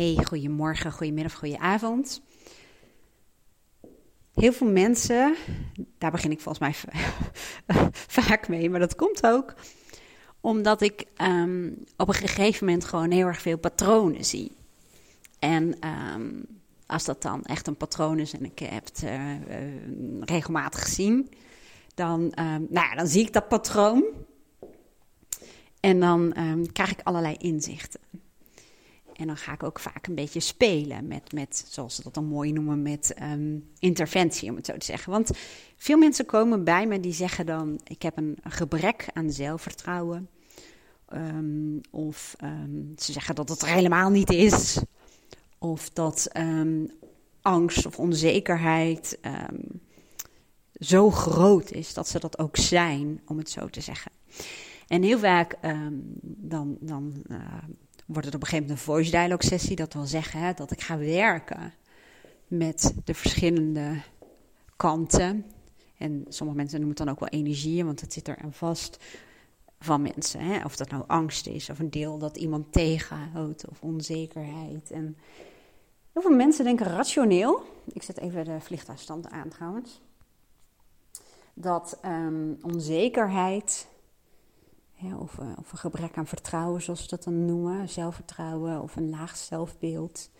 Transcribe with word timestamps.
Hey, 0.00 0.18
goedemorgen, 0.24 0.92
goedemiddag, 0.92 1.34
goedenavond. 1.34 2.22
Heel 4.34 4.52
veel 4.52 4.70
mensen, 4.70 5.36
daar 5.98 6.10
begin 6.10 6.30
ik 6.30 6.40
volgens 6.40 6.84
mij 6.86 6.96
vaak 8.20 8.48
mee, 8.48 8.70
maar 8.70 8.80
dat 8.80 8.94
komt 8.94 9.26
ook 9.26 9.54
omdat 10.40 10.80
ik 10.80 11.06
um, 11.22 11.84
op 11.96 12.08
een 12.08 12.14
gegeven 12.14 12.66
moment 12.66 12.84
gewoon 12.84 13.10
heel 13.10 13.26
erg 13.26 13.40
veel 13.40 13.58
patronen 13.58 14.24
zie. 14.24 14.56
En 15.38 15.88
um, 16.14 16.46
als 16.86 17.04
dat 17.04 17.22
dan 17.22 17.44
echt 17.44 17.66
een 17.66 17.76
patroon 17.76 18.18
is 18.18 18.32
en 18.32 18.44
ik 18.44 18.58
heb 18.58 18.84
het 18.84 19.02
uh, 19.04 19.30
uh, 19.30 19.40
regelmatig 20.20 20.82
gezien, 20.82 21.30
dan, 21.94 22.20
um, 22.20 22.66
nou 22.70 22.88
ja, 22.88 22.94
dan 22.94 23.06
zie 23.06 23.26
ik 23.26 23.32
dat 23.32 23.48
patroon. 23.48 24.04
En 25.80 26.00
dan 26.00 26.34
krijg 26.72 26.90
ik 26.90 27.00
allerlei 27.02 27.34
inzichten. 27.38 28.00
En 29.20 29.26
dan 29.26 29.36
ga 29.36 29.52
ik 29.52 29.62
ook 29.62 29.78
vaak 29.78 30.06
een 30.06 30.14
beetje 30.14 30.40
spelen 30.40 31.06
met, 31.06 31.32
met 31.32 31.64
zoals 31.68 31.94
ze 31.94 32.02
dat 32.02 32.14
dan 32.14 32.24
mooi 32.24 32.52
noemen, 32.52 32.82
met 32.82 33.14
um, 33.22 33.68
interventie, 33.78 34.50
om 34.50 34.56
het 34.56 34.66
zo 34.66 34.76
te 34.76 34.84
zeggen. 34.84 35.12
Want 35.12 35.30
veel 35.76 35.98
mensen 35.98 36.26
komen 36.26 36.64
bij 36.64 36.86
me 36.86 37.00
die 37.00 37.12
zeggen 37.12 37.46
dan: 37.46 37.80
Ik 37.84 38.02
heb 38.02 38.16
een 38.16 38.38
gebrek 38.42 39.06
aan 39.12 39.30
zelfvertrouwen. 39.30 40.28
Um, 41.12 41.80
of 41.90 42.36
um, 42.44 42.92
ze 42.96 43.12
zeggen 43.12 43.34
dat 43.34 43.48
het 43.48 43.62
er 43.62 43.68
helemaal 43.68 44.10
niet 44.10 44.30
is. 44.30 44.82
Of 45.58 45.90
dat 45.90 46.30
angst 47.42 47.86
of 47.86 47.98
onzekerheid 47.98 49.18
zo 50.72 51.10
groot 51.10 51.70
is 51.70 51.94
dat 51.94 52.08
ze 52.08 52.18
dat 52.18 52.38
ook 52.38 52.56
zijn, 52.56 53.20
om 53.26 53.38
het 53.38 53.50
zo 53.50 53.68
te 53.68 53.80
zeggen. 53.80 54.12
En 54.86 55.02
heel 55.02 55.18
vaak 55.18 55.56
dan. 56.22 56.76
dan 56.80 57.22
uh, 57.30 57.38
wordt 58.12 58.26
het 58.26 58.34
op 58.34 58.40
een 58.42 58.48
gegeven 58.48 58.66
moment 58.68 58.78
een 58.78 58.92
voice 58.92 59.10
dialogue 59.10 59.48
sessie. 59.48 59.76
Dat 59.76 59.92
wil 59.92 60.06
zeggen 60.06 60.40
hè, 60.40 60.52
dat 60.52 60.70
ik 60.70 60.80
ga 60.80 60.98
werken 60.98 61.74
met 62.46 62.94
de 63.04 63.14
verschillende 63.14 64.02
kanten. 64.76 65.44
En 65.98 66.24
sommige 66.28 66.58
mensen 66.58 66.80
noemen 66.80 66.96
het 66.96 67.06
dan 67.06 67.14
ook 67.14 67.20
wel 67.20 67.40
energieën, 67.40 67.86
want 67.86 68.00
het 68.00 68.12
zit 68.12 68.28
er 68.28 68.38
aan 68.38 68.52
vast 68.52 69.04
van 69.78 70.02
mensen. 70.02 70.40
Hè? 70.40 70.64
Of 70.64 70.76
dat 70.76 70.90
nou 70.90 71.04
angst 71.06 71.46
is, 71.46 71.70
of 71.70 71.78
een 71.78 71.90
deel 71.90 72.18
dat 72.18 72.36
iemand 72.36 72.72
tegenhoudt, 72.72 73.68
of 73.68 73.82
onzekerheid. 73.82 74.90
En 74.90 75.16
heel 76.12 76.22
veel 76.22 76.36
mensen 76.36 76.64
denken 76.64 76.86
rationeel. 76.86 77.62
Ik 77.92 78.02
zet 78.02 78.18
even 78.18 78.44
de 78.44 78.60
vliegtuigstand 78.60 79.28
aan 79.30 79.48
trouwens. 79.48 80.00
Dat 81.54 81.98
um, 82.04 82.58
onzekerheid 82.62 83.86
of, 85.18 85.38
uh, 85.38 85.52
of, 85.58 85.72
een 85.72 85.78
gebrek 85.78 86.16
aan 86.16 86.26
vertrouwen, 86.26 86.82
zoals 86.82 87.02
we 87.02 87.08
dat 87.08 87.24
dan 87.24 87.44
noemen, 87.44 87.88
zelfvertrouwen 87.88 88.82
of 88.82 88.96
een 88.96 89.10
laag 89.10 89.36
zelfbeeld, 89.36 90.30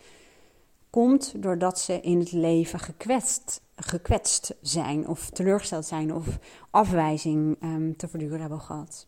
komt 0.89 1.43
doordat 1.43 1.79
ze 1.79 2.01
in 2.01 2.19
het 2.19 2.31
leven 2.31 2.79
gekwetst, 2.79 3.61
gekwetst 3.75 4.55
zijn 4.61 5.07
of 5.07 5.29
teleurgesteld 5.29 5.85
zijn 5.85 6.13
of 6.13 6.39
afwijzing 6.69 7.57
um, 7.63 7.97
te 7.97 8.07
verduren 8.07 8.39
hebben 8.39 8.61
gehad. 8.61 9.07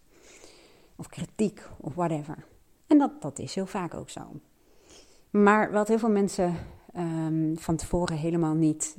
Of 0.96 1.08
kritiek 1.08 1.68
of 1.78 1.96
whatever. 1.96 2.46
En 2.88 2.98
dat, 2.98 3.22
dat 3.22 3.40
is 3.40 3.56
heel 3.56 3.66
vaak 3.66 3.94
ook 3.94 4.10
zo. 4.10 4.22
Maar 5.30 5.72
wat 5.72 5.88
heel 5.88 6.00
veel 6.00 6.10
mensen 6.10 6.56
um, 6.96 7.58
van 7.58 7.76
tevoren 7.76 8.18
helemaal 8.18 8.54
niet 8.54 8.98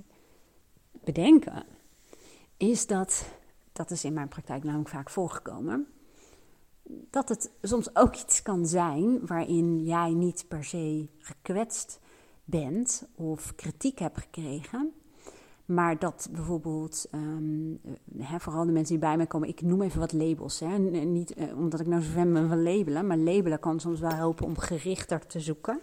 bedenken, 0.91 1.65
is 2.57 2.87
dat, 2.87 3.27
dat 3.73 3.91
is 3.91 4.05
in 4.05 4.13
mijn 4.13 4.29
praktijk 4.29 4.65
namelijk 4.65 4.89
vaak 4.89 5.11
voorgekomen, 5.11 5.87
dat 7.11 7.29
het 7.29 7.51
soms 7.63 7.97
ook 7.97 8.17
iets 8.17 8.43
kan 8.43 8.67
zijn 8.67 9.27
waarin 9.27 9.85
jij 9.85 10.11
niet 10.11 10.45
per 10.49 10.65
se 10.65 11.09
gekwetst 11.19 12.01
bent 12.45 13.09
of 13.15 13.55
kritiek 13.55 13.99
hebt 13.99 14.19
gekregen. 14.19 14.93
Maar 15.65 15.99
dat 15.99 16.29
bijvoorbeeld, 16.33 17.09
um, 17.15 17.81
hè, 18.19 18.41
vooral 18.41 18.67
de 18.67 18.73
mensen 18.73 18.93
die 18.93 19.05
bij 19.09 19.17
mij 19.17 19.27
komen, 19.27 19.49
ik 19.49 19.63
noem 19.63 19.83
even 19.83 20.01
wat 20.01 20.13
labels. 20.13 20.61
Hè, 20.61 20.79
niet 20.79 21.37
uh, 21.37 21.59
omdat 21.59 21.81
ik 21.81 21.87
nou 21.87 22.03
zo 22.03 22.13
ben 22.15 22.49
van 22.49 22.63
labelen, 22.63 23.07
maar 23.07 23.17
labelen 23.17 23.61
kan 23.61 23.81
soms 23.81 24.01
wel 24.01 24.15
helpen 24.15 24.47
om 24.47 24.59
gerichter 24.59 25.27
te 25.27 25.41
zoeken. 25.41 25.81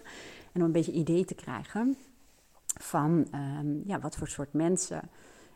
En 0.52 0.62
om 0.62 0.66
een 0.66 0.72
beetje 0.72 0.92
idee 0.92 1.26
te 1.26 1.36
krijgen 1.36 1.98
van 2.80 3.28
um, 3.60 3.84
ja, 3.86 4.00
wat 4.00 4.16
voor 4.16 4.28
soort 4.28 4.54
mensen 4.54 5.10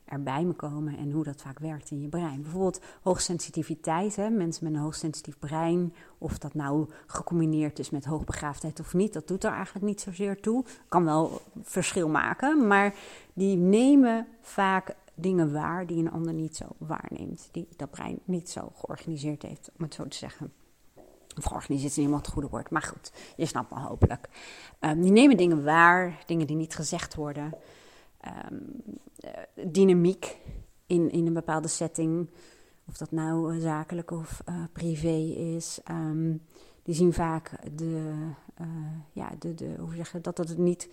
erbij 0.05 0.43
me 0.43 0.53
komen 0.53 0.97
en 0.97 1.11
hoe 1.11 1.23
dat 1.23 1.41
vaak 1.41 1.59
werkt 1.59 1.91
in 1.91 2.01
je 2.01 2.07
brein. 2.07 2.41
Bijvoorbeeld 2.41 2.81
hoogsensitiviteit, 3.01 4.15
hè? 4.15 4.29
mensen 4.29 4.63
met 4.63 4.73
een 4.73 4.79
hoogsensitief 4.79 5.39
brein, 5.39 5.93
of 6.17 6.37
dat 6.37 6.53
nou 6.53 6.89
gecombineerd 7.07 7.79
is 7.79 7.89
met 7.89 8.05
hoogbegaafdheid 8.05 8.79
of 8.79 8.93
niet, 8.93 9.13
dat 9.13 9.27
doet 9.27 9.43
er 9.43 9.51
eigenlijk 9.51 9.85
niet 9.85 10.01
zozeer 10.01 10.41
toe. 10.41 10.65
Kan 10.87 11.05
wel 11.05 11.41
verschil 11.61 12.09
maken, 12.09 12.67
maar 12.67 12.95
die 13.33 13.57
nemen 13.57 14.27
vaak 14.41 14.95
dingen 15.13 15.53
waar 15.53 15.87
die 15.87 15.97
een 15.97 16.11
ander 16.11 16.33
niet 16.33 16.55
zo 16.55 16.65
waarneemt, 16.77 17.49
die 17.51 17.67
dat 17.75 17.91
brein 17.91 18.19
niet 18.23 18.49
zo 18.49 18.71
georganiseerd 18.75 19.41
heeft, 19.41 19.71
om 19.77 19.83
het 19.83 19.93
zo 19.93 20.07
te 20.07 20.17
zeggen. 20.17 20.53
Of 21.37 21.43
georganiseerd 21.43 21.91
is 21.91 21.97
niet 21.97 22.05
helemaal 22.05 22.19
het 22.19 22.33
goede 22.33 22.49
woord, 22.49 22.69
maar 22.69 22.81
goed, 22.81 23.11
je 23.35 23.45
snapt 23.45 23.71
me 23.71 23.79
hopelijk. 23.79 24.29
Um, 24.79 25.01
die 25.01 25.11
nemen 25.11 25.37
dingen 25.37 25.63
waar, 25.63 26.23
dingen 26.25 26.47
die 26.47 26.55
niet 26.55 26.75
gezegd 26.75 27.15
worden 27.15 27.53
um, 28.51 28.81
dynamiek 29.71 30.37
in, 30.85 31.11
in 31.11 31.25
een 31.27 31.33
bepaalde 31.33 31.67
setting. 31.67 32.29
Of 32.87 32.97
dat 32.97 33.11
nou 33.11 33.59
zakelijk 33.59 34.11
of 34.11 34.41
uh, 34.49 34.63
privé 34.73 35.33
is. 35.55 35.79
Um, 35.91 36.41
die 36.83 36.95
zien 36.95 37.13
vaak 37.13 37.51
de, 37.75 38.13
uh, 38.61 38.67
ja, 39.11 39.31
de, 39.39 39.53
de, 39.53 39.75
hoe 39.79 39.95
zeg 39.95 40.11
je, 40.11 40.21
dat 40.21 40.37
het 40.37 40.57
niet 40.57 40.89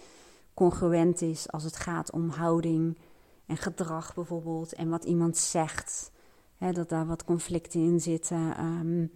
congruent 0.54 1.21
is 1.21 1.50
als 1.50 1.65
het 1.65 1.76
gaat 1.76 2.10
om 2.12 2.28
houding 2.28 2.98
en 3.47 3.56
gedrag 3.56 4.15
bijvoorbeeld. 4.15 4.72
En 4.72 4.88
wat 4.88 5.04
iemand 5.04 5.37
zegt. 5.37 6.10
Hè, 6.56 6.72
dat 6.72 6.88
daar 6.88 7.06
wat 7.06 7.25
conflicten 7.25 7.81
in 7.81 8.00
zitten. 8.00 8.65
Um, 8.65 9.10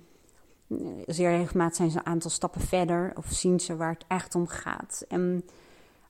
zeer 1.06 1.31
regelmatig 1.31 1.76
zijn 1.76 1.91
ze 1.91 1.99
een 1.99 2.06
aantal 2.06 2.31
stappen 2.31 2.60
verder. 2.60 3.12
Of 3.16 3.26
zien 3.26 3.60
ze 3.60 3.76
waar 3.76 3.93
het 3.93 4.05
echt 4.09 4.34
om 4.34 4.47
gaat. 4.47 5.05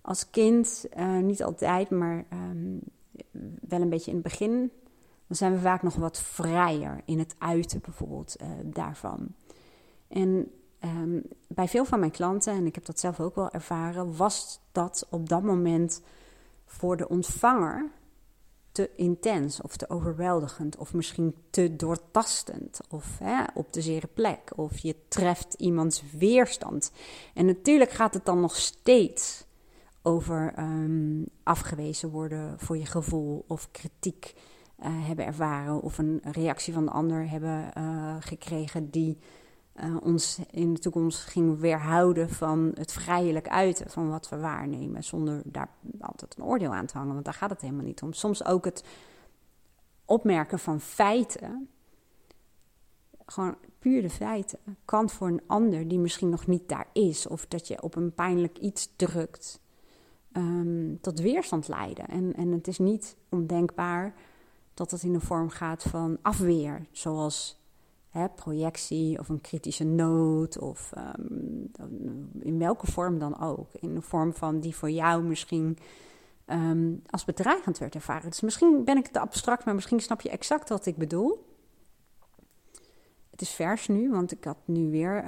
Als 0.06 0.30
kind, 0.30 0.86
uh, 0.96 1.18
niet 1.18 1.42
altijd, 1.42 1.90
maar 1.90 2.24
um, 2.32 2.80
wel 3.68 3.80
een 3.80 3.88
beetje 3.88 4.10
in 4.10 4.16
het 4.16 4.26
begin, 4.26 4.70
dan 5.26 5.36
zijn 5.36 5.52
we 5.52 5.58
vaak 5.58 5.82
nog 5.82 5.94
wat 5.94 6.20
vrijer 6.20 7.02
in 7.04 7.18
het 7.18 7.34
uiten 7.38 7.80
bijvoorbeeld 7.80 8.36
uh, 8.42 8.48
daarvan. 8.64 9.34
En 10.08 10.50
um, 10.84 11.22
bij 11.48 11.68
veel 11.68 11.84
van 11.84 11.98
mijn 11.98 12.10
klanten, 12.10 12.52
en 12.52 12.66
ik 12.66 12.74
heb 12.74 12.84
dat 12.84 13.00
zelf 13.00 13.20
ook 13.20 13.34
wel 13.34 13.50
ervaren, 13.50 14.16
was 14.16 14.60
dat 14.72 15.06
op 15.10 15.28
dat 15.28 15.42
moment 15.42 16.02
voor 16.64 16.96
de 16.96 17.08
ontvanger 17.08 17.90
te 18.72 18.90
intens 18.96 19.60
of 19.60 19.76
te 19.76 19.88
overweldigend 19.88 20.76
of 20.76 20.94
misschien 20.94 21.34
te 21.50 21.76
doortastend 21.76 22.80
of 22.88 23.18
hè, 23.18 23.44
op 23.54 23.72
de 23.72 23.80
zere 23.80 24.08
plek 24.14 24.52
of 24.56 24.78
je 24.78 24.96
treft 25.08 25.54
iemands 25.54 26.02
weerstand. 26.18 26.92
En 27.34 27.46
natuurlijk 27.46 27.90
gaat 27.90 28.14
het 28.14 28.24
dan 28.24 28.40
nog 28.40 28.56
steeds 28.56 29.45
over 30.06 30.58
um, 30.58 31.26
afgewezen 31.42 32.10
worden 32.10 32.58
voor 32.58 32.78
je 32.78 32.86
gevoel 32.86 33.44
of 33.48 33.70
kritiek 33.70 34.34
uh, 34.78 34.86
hebben 34.88 35.26
ervaren 35.26 35.82
of 35.82 35.98
een 35.98 36.20
reactie 36.22 36.72
van 36.72 36.84
de 36.84 36.90
ander 36.90 37.30
hebben 37.30 37.70
uh, 37.78 38.16
gekregen 38.20 38.90
die 38.90 39.18
uh, 39.76 39.96
ons 40.02 40.38
in 40.50 40.74
de 40.74 40.80
toekomst 40.80 41.18
ging 41.18 41.58
weerhouden 41.58 42.30
van 42.30 42.70
het 42.74 42.92
vrijelijk 42.92 43.48
uiten 43.48 43.90
van 43.90 44.08
wat 44.08 44.28
we 44.28 44.36
waarnemen, 44.36 45.04
zonder 45.04 45.42
daar 45.44 45.68
altijd 46.00 46.36
een 46.36 46.44
oordeel 46.44 46.74
aan 46.74 46.86
te 46.86 46.96
hangen, 46.98 47.12
want 47.12 47.24
daar 47.24 47.34
gaat 47.34 47.50
het 47.50 47.60
helemaal 47.60 47.84
niet 47.84 48.02
om. 48.02 48.12
Soms 48.12 48.44
ook 48.44 48.64
het 48.64 48.84
opmerken 50.04 50.58
van 50.58 50.80
feiten, 50.80 51.68
gewoon 53.26 53.56
puur 53.78 54.02
de 54.02 54.10
feiten, 54.10 54.58
kan 54.84 55.10
voor 55.10 55.28
een 55.28 55.42
ander 55.46 55.88
die 55.88 55.98
misschien 55.98 56.28
nog 56.28 56.46
niet 56.46 56.68
daar 56.68 56.86
is, 56.92 57.26
of 57.26 57.46
dat 57.46 57.68
je 57.68 57.82
op 57.82 57.96
een 57.96 58.14
pijnlijk 58.14 58.58
iets 58.58 58.92
drukt 58.96 59.60
um, 60.36 60.98
tot 61.00 61.20
weerstand 61.20 61.68
leiden. 61.68 62.08
En, 62.08 62.34
en 62.34 62.52
het 62.52 62.68
is 62.68 62.78
niet 62.78 63.16
ondenkbaar 63.28 64.14
dat 64.74 64.90
het 64.90 65.02
in 65.02 65.12
de 65.12 65.20
vorm 65.20 65.48
gaat 65.48 65.82
van 65.82 66.18
afweer, 66.22 66.86
zoals 66.90 67.60
hè, 68.08 68.28
projectie 68.28 69.18
of 69.18 69.28
een 69.28 69.40
kritische 69.40 69.84
nood, 69.84 70.58
of 70.58 70.92
um, 71.18 71.70
in 72.38 72.58
welke 72.58 72.86
vorm 72.86 73.18
dan 73.18 73.40
ook. 73.40 73.68
In 73.72 73.94
de 73.94 74.02
vorm 74.02 74.34
van 74.34 74.60
die 74.60 74.76
voor 74.76 74.90
jou 74.90 75.22
misschien 75.22 75.78
um, 76.46 77.02
als 77.06 77.24
bedreigend 77.24 77.78
werd 77.78 77.94
ervaren. 77.94 78.30
Dus 78.30 78.40
misschien 78.40 78.84
ben 78.84 78.96
ik 78.96 79.06
te 79.06 79.20
abstract, 79.20 79.64
maar 79.64 79.74
misschien 79.74 80.00
snap 80.00 80.20
je 80.20 80.30
exact 80.30 80.68
wat 80.68 80.86
ik 80.86 80.96
bedoel. 80.96 81.54
Het 83.30 83.40
is 83.40 83.50
vers 83.50 83.88
nu, 83.88 84.10
want 84.10 84.32
ik 84.32 84.44
had 84.44 84.58
nu 84.64 84.90
weer 84.90 85.24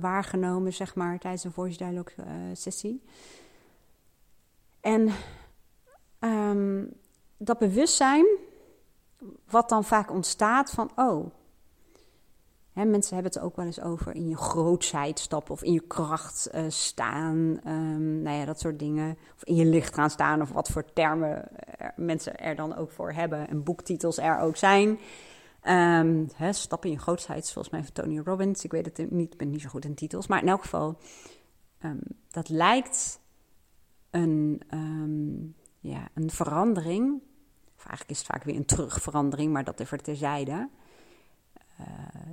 waargenomen, 0.00 0.72
zeg 0.72 0.94
maar, 0.94 1.18
tijdens 1.18 1.44
een 1.44 1.52
voice 1.52 1.78
dialogue 1.78 2.24
uh, 2.24 2.32
sessie 2.52 3.02
en 4.82 5.12
um, 6.20 6.92
dat 7.36 7.58
bewustzijn, 7.58 8.26
wat 9.50 9.68
dan 9.68 9.84
vaak 9.84 10.10
ontstaat 10.10 10.70
van, 10.70 10.90
oh, 10.96 11.26
Hè, 12.72 12.84
mensen 12.84 13.14
hebben 13.14 13.32
het 13.32 13.42
ook 13.42 13.56
wel 13.56 13.64
eens 13.64 13.80
over 13.80 14.14
in 14.14 14.28
je 14.28 14.36
grootsheid 14.36 15.18
stappen 15.18 15.52
of 15.52 15.62
in 15.62 15.72
je 15.72 15.86
kracht 15.86 16.48
uh, 16.54 16.64
staan. 16.68 17.60
Um, 17.66 18.22
nou 18.22 18.36
ja, 18.36 18.44
dat 18.44 18.60
soort 18.60 18.78
dingen. 18.78 19.16
Of 19.34 19.44
in 19.44 19.54
je 19.54 19.64
licht 19.64 19.94
gaan 19.94 20.10
staan 20.10 20.42
of 20.42 20.52
wat 20.52 20.68
voor 20.68 20.92
termen 20.92 21.48
mensen 21.96 22.38
er 22.38 22.56
dan 22.56 22.76
ook 22.76 22.90
voor 22.90 23.12
hebben. 23.12 23.48
En 23.48 23.62
boektitels 23.62 24.18
er 24.18 24.38
ook 24.38 24.56
zijn. 24.56 24.88
Um, 25.68 26.28
hè, 26.34 26.52
stappen 26.52 26.90
in 26.90 26.94
je 26.94 27.02
grootsheid, 27.02 27.52
volgens 27.52 27.74
mij 27.74 27.82
van 27.82 27.92
Tony 27.92 28.18
Robbins. 28.18 28.64
Ik 28.64 28.70
weet 28.70 28.96
het 28.96 29.10
niet, 29.10 29.32
ik 29.32 29.38
ben 29.38 29.50
niet 29.50 29.60
zo 29.60 29.68
goed 29.68 29.84
in 29.84 29.94
titels. 29.94 30.26
Maar 30.26 30.42
in 30.42 30.48
elk 30.48 30.62
geval, 30.62 30.98
dat 32.30 32.48
lijkt 32.48 33.20
een, 34.12 35.54
ja, 35.80 36.08
een 36.14 36.30
verandering. 36.30 37.20
Of 37.76 37.86
eigenlijk 37.86 38.10
is 38.10 38.18
het 38.18 38.26
vaak 38.26 38.44
weer 38.44 38.56
een 38.56 38.64
terugverandering, 38.64 39.52
maar 39.52 39.64
dat 39.64 39.80
even 39.80 40.02
terzijde 40.02 40.68
uh, 41.80 41.86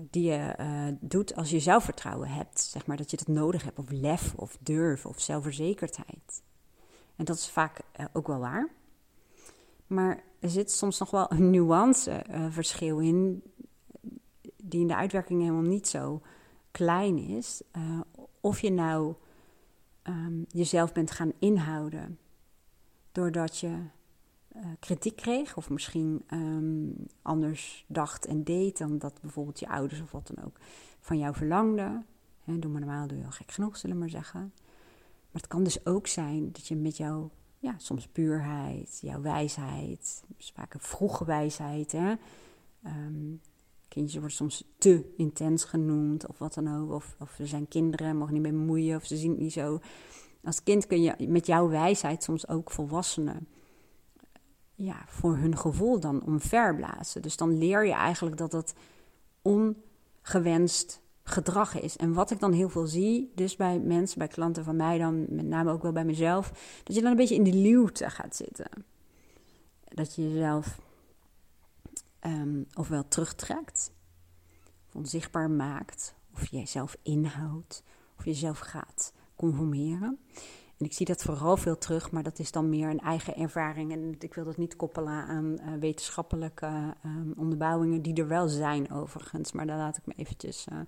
die 0.09 0.31
je 0.31 0.55
uh, 0.59 0.95
doet 0.99 1.35
als 1.35 1.49
je 1.49 1.59
zelfvertrouwen 1.59 2.29
hebt. 2.29 2.59
Zeg 2.59 2.85
maar 2.85 2.97
dat 2.97 3.11
je 3.11 3.17
dat 3.17 3.27
nodig 3.27 3.63
hebt, 3.63 3.79
of 3.79 3.89
lef, 3.89 4.33
of 4.35 4.57
durf, 4.59 5.05
of 5.05 5.19
zelfverzekerdheid. 5.19 6.43
En 7.15 7.25
dat 7.25 7.35
is 7.35 7.49
vaak 7.49 7.79
uh, 7.99 8.05
ook 8.13 8.27
wel 8.27 8.39
waar. 8.39 8.69
Maar 9.87 10.23
er 10.39 10.49
zit 10.49 10.71
soms 10.71 10.99
nog 10.99 11.11
wel 11.11 11.31
een 11.31 11.49
nuanceverschil 11.49 12.99
in, 12.99 13.43
die 14.63 14.81
in 14.81 14.87
de 14.87 14.95
uitwerking 14.95 15.41
helemaal 15.41 15.61
niet 15.61 15.87
zo 15.87 16.21
klein 16.71 17.17
is. 17.17 17.61
of 18.41 18.59
je 18.59 18.71
nou 18.71 19.15
um, 20.09 20.45
jezelf 20.47 20.93
bent 20.93 21.11
gaan 21.11 21.31
inhouden 21.39 22.19
doordat 23.11 23.57
je 23.57 23.77
uh, 24.55 24.65
kritiek 24.79 25.15
kreeg, 25.15 25.57
of 25.57 25.69
misschien 25.69 26.23
um, 26.33 26.95
anders 27.21 27.85
dacht 27.87 28.25
en 28.25 28.43
deed 28.43 28.77
dan 28.77 28.97
dat 28.97 29.21
bijvoorbeeld 29.21 29.59
je 29.59 29.69
ouders 29.69 30.01
of 30.01 30.11
wat 30.11 30.31
dan 30.33 30.45
ook 30.45 30.59
van 30.99 31.17
jou 31.17 31.35
verlangden. 31.35 32.05
He, 32.43 32.59
doe 32.59 32.71
maar 32.71 32.81
normaal, 32.81 33.07
doe 33.07 33.17
je 33.17 33.25
al 33.25 33.31
gek 33.31 33.51
genoeg, 33.51 33.77
zullen 33.77 33.95
we 33.95 34.01
maar 34.01 34.09
zeggen. 34.09 34.39
Maar 35.31 35.41
het 35.41 35.47
kan 35.47 35.63
dus 35.63 35.85
ook 35.85 36.07
zijn 36.07 36.51
dat 36.51 36.67
je 36.67 36.75
met 36.75 36.97
jouw, 36.97 37.31
ja, 37.59 37.75
soms 37.77 38.07
puurheid, 38.07 38.99
jouw 39.01 39.21
wijsheid, 39.21 40.23
vaak 40.37 40.73
een 40.73 40.79
vroege 40.79 41.25
wijsheid, 41.25 41.91
hè. 41.91 42.13
Um, 42.85 43.41
kindjes 43.89 44.19
worden 44.19 44.37
soms 44.37 44.63
te 44.77 45.13
intens 45.17 45.63
genoemd 45.63 46.27
of 46.27 46.37
wat 46.37 46.53
dan 46.53 46.75
ook. 46.77 46.91
Of, 46.91 47.15
of 47.19 47.33
ze 47.35 47.45
zijn 47.45 47.67
kinderen, 47.67 48.17
mogen 48.17 48.33
niet 48.33 48.41
meer 48.41 48.51
bemoeien 48.51 48.95
of 48.95 49.05
ze 49.05 49.17
zien 49.17 49.31
het 49.31 49.39
niet 49.39 49.53
zo. 49.53 49.79
Als 50.43 50.63
kind 50.63 50.87
kun 50.87 51.01
je 51.01 51.27
met 51.27 51.45
jouw 51.45 51.69
wijsheid 51.69 52.23
soms 52.23 52.47
ook 52.47 52.71
volwassenen 52.71 53.47
ja, 54.75 55.03
voor 55.07 55.37
hun 55.37 55.57
gevoel 55.57 55.99
dan 55.99 56.25
omverblazen. 56.25 57.21
Dus 57.21 57.37
dan 57.37 57.57
leer 57.57 57.85
je 57.85 57.93
eigenlijk 57.93 58.37
dat 58.37 58.51
dat 58.51 58.73
ongewenst 59.41 61.01
gedrag 61.23 61.79
is. 61.81 61.97
En 61.97 62.13
wat 62.13 62.31
ik 62.31 62.39
dan 62.39 62.51
heel 62.51 62.69
veel 62.69 62.87
zie, 62.87 63.31
dus 63.35 63.55
bij 63.55 63.79
mensen, 63.79 64.17
bij 64.17 64.27
klanten 64.27 64.63
van 64.63 64.75
mij 64.75 64.97
dan, 64.97 65.25
met 65.29 65.45
name 65.45 65.71
ook 65.71 65.81
wel 65.81 65.91
bij 65.91 66.05
mezelf, 66.05 66.51
dat 66.83 66.95
je 66.95 67.01
dan 67.01 67.11
een 67.11 67.17
beetje 67.17 67.35
in 67.35 67.43
de 67.43 67.53
luwte 67.53 68.09
gaat 68.09 68.35
zitten. 68.35 68.69
Dat 69.83 70.15
je 70.15 70.33
jezelf 70.33 70.79
um, 72.25 72.67
ofwel 72.73 73.07
terugtrekt, 73.07 73.91
of 74.87 74.95
onzichtbaar 74.95 75.49
maakt, 75.49 76.15
of 76.33 76.47
jezelf 76.47 76.97
inhoudt, 77.03 77.83
of 78.17 78.25
jezelf 78.25 78.59
gaat 78.59 79.13
conformeren. 79.35 80.19
En 80.77 80.85
ik 80.85 80.93
zie 80.93 81.05
dat 81.05 81.21
vooral 81.21 81.57
veel 81.57 81.77
terug, 81.77 82.11
maar 82.11 82.23
dat 82.23 82.39
is 82.39 82.51
dan 82.51 82.69
meer 82.69 82.89
een 82.89 82.99
eigen 82.99 83.35
ervaring. 83.35 83.91
En 83.91 84.15
ik 84.19 84.33
wil 84.33 84.43
dat 84.43 84.57
niet 84.57 84.75
koppelen 84.75 85.13
aan 85.13 85.45
uh, 85.45 85.73
wetenschappelijke 85.79 86.95
um, 87.05 87.33
onderbouwingen, 87.37 88.01
die 88.01 88.13
er 88.13 88.27
wel 88.27 88.47
zijn 88.47 88.91
overigens. 88.91 89.51
Maar 89.51 89.65
daar 89.65 89.77
laat 89.77 89.97
ik 89.97 90.05
me 90.05 90.13
eventjes, 90.15 90.67
uh, 90.71 90.79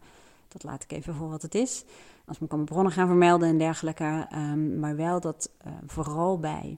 dat 0.47 0.63
laat 0.63 0.83
ik 0.83 0.91
even 0.91 1.15
voor 1.15 1.29
wat 1.29 1.41
het 1.41 1.55
is. 1.55 1.85
Als 2.25 2.39
ik 2.39 2.49
kan 2.49 2.65
bronnen 2.65 2.91
gaan 2.91 3.07
vermelden 3.07 3.47
en 3.49 3.57
dergelijke. 3.57 4.27
Um, 4.33 4.79
maar 4.79 4.95
wel 4.95 5.19
dat 5.19 5.51
uh, 5.67 5.73
vooral 5.85 6.39
bij 6.39 6.77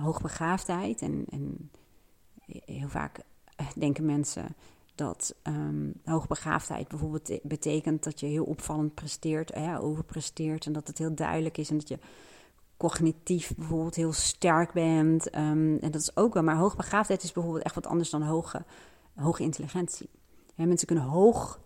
hoogbegaafdheid 0.00 1.02
en, 1.02 1.24
en 1.28 1.70
heel 2.64 2.88
vaak 2.88 3.20
denken 3.74 4.04
mensen 4.04 4.54
dat 4.94 5.34
um, 5.42 5.92
hoogbegaafdheid 6.04 6.88
bijvoorbeeld 6.88 7.38
betekent 7.42 8.04
dat 8.04 8.20
je 8.20 8.26
heel 8.26 8.44
opvallend 8.44 8.94
presteert, 8.94 9.50
eh, 9.50 9.84
overpresteert 9.84 10.66
en 10.66 10.72
dat 10.72 10.86
het 10.86 10.98
heel 10.98 11.14
duidelijk 11.14 11.58
is 11.58 11.70
en 11.70 11.78
dat 11.78 11.88
je 11.88 11.98
cognitief 12.76 13.54
bijvoorbeeld 13.56 13.94
heel 13.94 14.12
sterk 14.12 14.72
bent. 14.72 15.36
Um, 15.36 15.78
en 15.78 15.90
dat 15.90 16.00
is 16.00 16.16
ook 16.16 16.34
wel, 16.34 16.42
maar 16.42 16.56
hoogbegaafdheid 16.56 17.22
is 17.22 17.32
bijvoorbeeld 17.32 17.64
echt 17.64 17.74
wat 17.74 17.86
anders 17.86 18.10
dan 18.10 18.22
hoge, 18.22 18.64
hoge 19.14 19.42
intelligentie. 19.42 20.10
Mensen 20.54 20.86
kunnen 20.86 21.04
hoog 21.04 21.60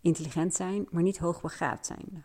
intelligent 0.00 0.54
zijn, 0.54 0.86
maar 0.90 1.02
niet 1.02 1.18
hoogbegaafd 1.18 1.86
zijn. 1.86 2.24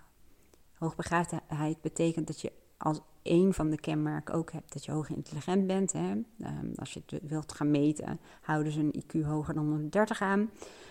Hoogbegaafdheid 0.73 1.81
betekent 1.81 2.27
dat 2.27 2.41
je 2.41 2.51
als 2.83 3.01
een 3.23 3.53
van 3.53 3.69
de 3.69 3.79
kenmerken 3.79 4.33
ook 4.33 4.51
hebt 4.51 4.73
dat 4.73 4.85
je 4.85 4.91
hoog 4.91 5.09
intelligent 5.09 5.67
bent. 5.67 5.91
Hè. 5.91 6.11
Um, 6.11 6.73
als 6.75 6.93
je 6.93 7.01
het 7.05 7.21
wilt 7.27 7.51
gaan 7.51 7.71
meten, 7.71 8.19
houden 8.41 8.71
ze 8.71 8.79
een 8.79 9.03
IQ 9.03 9.25
hoger 9.25 9.53
dan 9.53 9.67
130 9.67 10.21
aan. 10.21 10.49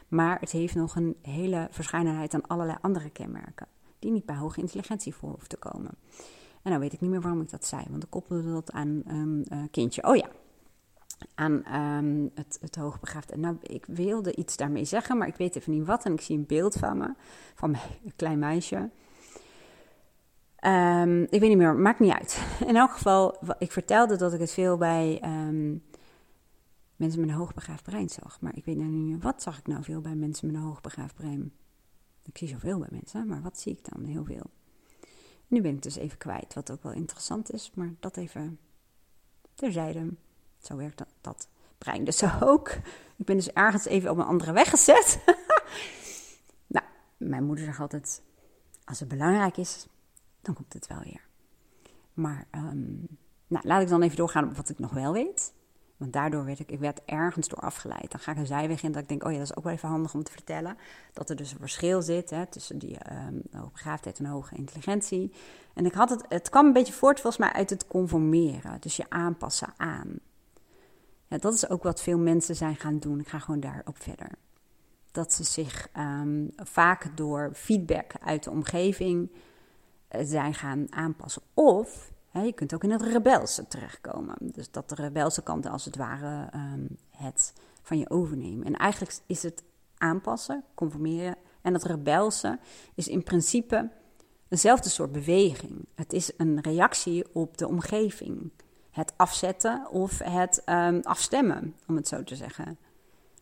Maar 0.08 0.40
het 0.40 0.50
heeft 0.50 0.75
nog 0.75 0.96
een 0.96 1.16
hele 1.22 1.69
verscheidenheid 1.70 2.34
aan 2.34 2.46
allerlei 2.46 2.78
andere 2.81 3.10
kenmerken, 3.10 3.66
die 3.98 4.10
niet 4.10 4.25
bij 4.25 4.37
hoge 4.37 4.60
intelligentie 4.60 5.14
voor 5.14 5.28
hoeven 5.28 5.48
te 5.48 5.56
komen. 5.56 5.90
En 6.62 6.70
nou 6.70 6.81
weet 6.81 6.92
ik 6.92 7.00
niet 7.00 7.10
meer 7.10 7.20
waarom 7.20 7.40
ik 7.40 7.50
dat 7.50 7.66
zei, 7.66 7.84
want 7.90 8.02
ik 8.02 8.10
koppelde 8.10 8.52
dat 8.52 8.72
aan 8.72 9.02
een 9.06 9.46
uh, 9.52 9.62
kindje. 9.70 10.04
Oh 10.04 10.16
ja, 10.16 10.28
aan 11.34 11.75
um, 12.04 12.31
het, 12.34 12.58
het 12.60 12.76
hoogbegaafde. 12.76 13.36
Nou, 13.36 13.56
ik 13.62 13.86
wilde 13.86 14.34
iets 14.34 14.56
daarmee 14.56 14.84
zeggen, 14.84 15.19
maar 15.19 15.28
ik 15.28 15.36
weet 15.36 15.56
even 15.56 15.72
niet 15.72 15.86
wat. 15.86 16.04
En 16.04 16.12
ik 16.12 16.20
zie 16.20 16.36
een 16.36 16.46
beeld 16.46 16.75
van 16.75 16.98
me, 16.98 17.14
van 17.54 17.75
een 17.75 18.12
klein 18.16 18.38
meisje. 18.38 18.90
Um, 20.66 21.22
ik 21.22 21.40
weet 21.40 21.48
niet 21.48 21.56
meer, 21.56 21.74
maakt 21.74 21.98
niet 21.98 22.12
uit. 22.12 22.42
In 22.66 22.76
elk 22.76 22.92
geval, 22.92 23.38
ik 23.58 23.72
vertelde 23.72 24.16
dat 24.16 24.32
ik 24.32 24.40
het 24.40 24.52
veel 24.52 24.76
bij 24.76 25.22
um, 25.24 25.82
mensen 26.96 27.20
met 27.20 27.28
een 27.28 27.34
hoogbegaafd 27.34 27.82
brein 27.82 28.08
zag. 28.08 28.40
Maar 28.40 28.56
ik 28.56 28.64
weet 28.64 28.76
nou 28.76 28.88
niet 28.88 29.08
meer, 29.08 29.18
wat 29.18 29.42
zag 29.42 29.58
ik 29.58 29.66
nou 29.66 29.82
veel 29.82 30.00
bij 30.00 30.14
mensen 30.14 30.46
met 30.46 30.56
een 30.56 30.62
hoogbegaafd 30.62 31.14
brein? 31.14 31.52
Ik 32.22 32.38
zie 32.38 32.48
zoveel 32.48 32.78
bij 32.78 32.88
mensen, 32.90 33.26
maar 33.26 33.42
wat 33.42 33.58
zie 33.58 33.72
ik 33.72 33.84
dan 33.92 34.04
heel 34.04 34.24
veel? 34.24 34.50
Nu 35.46 35.60
ben 35.60 35.74
ik 35.74 35.82
dus 35.82 35.96
even 35.96 36.18
kwijt, 36.18 36.54
wat 36.54 36.70
ook 36.70 36.82
wel 36.82 36.92
interessant 36.92 37.52
is, 37.52 37.70
maar 37.74 37.92
dat 38.00 38.16
even 38.16 38.58
terzijde. 39.54 40.14
Zo 40.58 40.76
werkt 40.76 40.98
dat, 40.98 41.08
dat 41.20 41.48
brein 41.78 42.04
dus 42.04 42.22
ook. 42.40 42.68
Ik 43.16 43.26
ben 43.26 43.36
dus 43.36 43.52
ergens 43.52 43.84
even 43.84 44.10
op 44.10 44.18
een 44.18 44.24
andere 44.24 44.52
weg 44.52 44.70
gezet. 44.70 45.20
nou, 46.74 46.86
mijn 47.16 47.44
moeder 47.44 47.64
zegt 47.64 47.80
altijd, 47.80 48.22
als 48.84 49.00
het 49.00 49.08
belangrijk 49.08 49.56
is, 49.56 49.86
dan 50.42 50.54
komt 50.54 50.72
het 50.72 50.87
wel 50.87 51.00
weer. 51.04 51.28
Maar 52.12 52.46
um, 52.50 53.06
nou, 53.46 53.67
laat 53.67 53.82
ik 53.82 53.88
dan 53.88 54.03
even 54.03 54.17
doorgaan 54.17 54.48
op 54.48 54.56
wat 54.56 54.69
ik 54.69 54.79
nog 54.79 54.93
wel 54.93 55.12
weet. 55.12 55.53
Want 55.96 56.12
daardoor 56.12 56.44
werd 56.44 56.58
ik, 56.58 56.70
ik 56.70 56.79
werd 56.79 57.00
ergens 57.05 57.48
door 57.48 57.58
afgeleid. 57.58 58.10
Dan 58.10 58.20
ga 58.20 58.32
ik 58.32 58.38
een 58.38 58.46
zijweg 58.46 58.82
in 58.82 58.93
dat 58.93 59.03
ik 59.03 59.08
denk, 59.08 59.24
oh 59.24 59.32
ja, 59.32 59.38
dat 59.38 59.46
is 59.46 59.56
ook 59.56 59.65
wel 59.65 59.72
even 59.72 59.88
handig 59.88 60.15
om 60.15 60.22
te 60.22 60.32
vertellen. 60.32 60.76
Dat 61.12 61.31
er 61.31 61.36
dus 61.36 61.53
een 61.53 61.58
verschil 61.58 62.03
zit 62.03 62.31
hè, 62.31 62.46
tussen 62.46 62.79
die 62.79 62.96
um, 63.12 63.43
en 64.17 64.26
hoge 64.26 64.56
intelligentie. 64.56 65.32
En 65.74 65.86
ik 65.86 65.93
had 65.93 66.10
het, 66.10 66.24
het 66.29 66.48
kwam 66.48 66.67
een 66.67 66.72
beetje 66.72 66.93
voort 66.93 67.20
volgens 67.20 67.43
mij 67.43 67.53
uit 67.53 67.70
het 67.70 67.86
conformeren. 67.86 68.81
Dus 68.81 68.96
je 68.96 69.05
aanpassen 69.08 69.72
aan. 69.76 70.19
Ja, 71.26 71.38
dat 71.38 71.55
is 71.55 71.69
ook 71.69 71.82
wat 71.82 72.03
veel 72.03 72.19
mensen 72.19 72.56
zijn 72.56 72.76
gaan 72.76 72.98
doen. 72.98 73.20
Ik 73.20 73.29
ga 73.29 73.38
gewoon 73.38 73.60
daarop 73.60 74.03
verder. 74.03 74.31
Dat 75.10 75.32
ze 75.32 75.44
zich 75.44 75.88
um, 75.96 76.50
vaak 76.56 77.17
door 77.17 77.50
feedback 77.55 78.12
uit 78.20 78.44
de 78.44 78.50
omgeving 78.50 79.31
zijn 80.22 80.55
gaan 80.55 80.86
aanpassen. 80.90 81.43
Of 81.55 82.12
hè, 82.29 82.43
je 82.43 82.52
kunt 82.52 82.74
ook 82.74 82.84
in 82.84 82.90
het 82.90 83.02
rebelse 83.02 83.69
terechtkomen. 83.69 84.36
Dus 84.40 84.70
dat 84.70 84.88
de 84.88 84.94
rebelse 84.94 85.43
kant 85.43 85.67
als 85.67 85.84
het 85.84 85.96
ware 85.96 86.50
um, 86.55 86.88
het 87.10 87.52
van 87.82 87.98
je 87.98 88.10
overnemen. 88.10 88.67
En 88.67 88.76
eigenlijk 88.76 89.19
is 89.26 89.43
het 89.43 89.62
aanpassen, 89.96 90.64
conformeren. 90.74 91.36
En 91.62 91.74
het 91.74 91.84
rebelse 91.84 92.58
is 92.94 93.08
in 93.08 93.22
principe 93.22 93.90
eenzelfde 94.48 94.88
soort 94.88 95.12
beweging. 95.12 95.84
Het 95.94 96.12
is 96.12 96.32
een 96.36 96.60
reactie 96.60 97.34
op 97.34 97.58
de 97.58 97.69
omgeving. 97.69 98.50
Het 98.90 99.12
afzetten 99.17 99.90
of 99.90 100.19
het 100.19 100.62
um, 100.67 101.00
afstemmen, 101.02 101.76
om 101.86 101.96
het 101.96 102.08
zo 102.08 102.24
te 102.24 102.36
zeggen. 102.36 102.79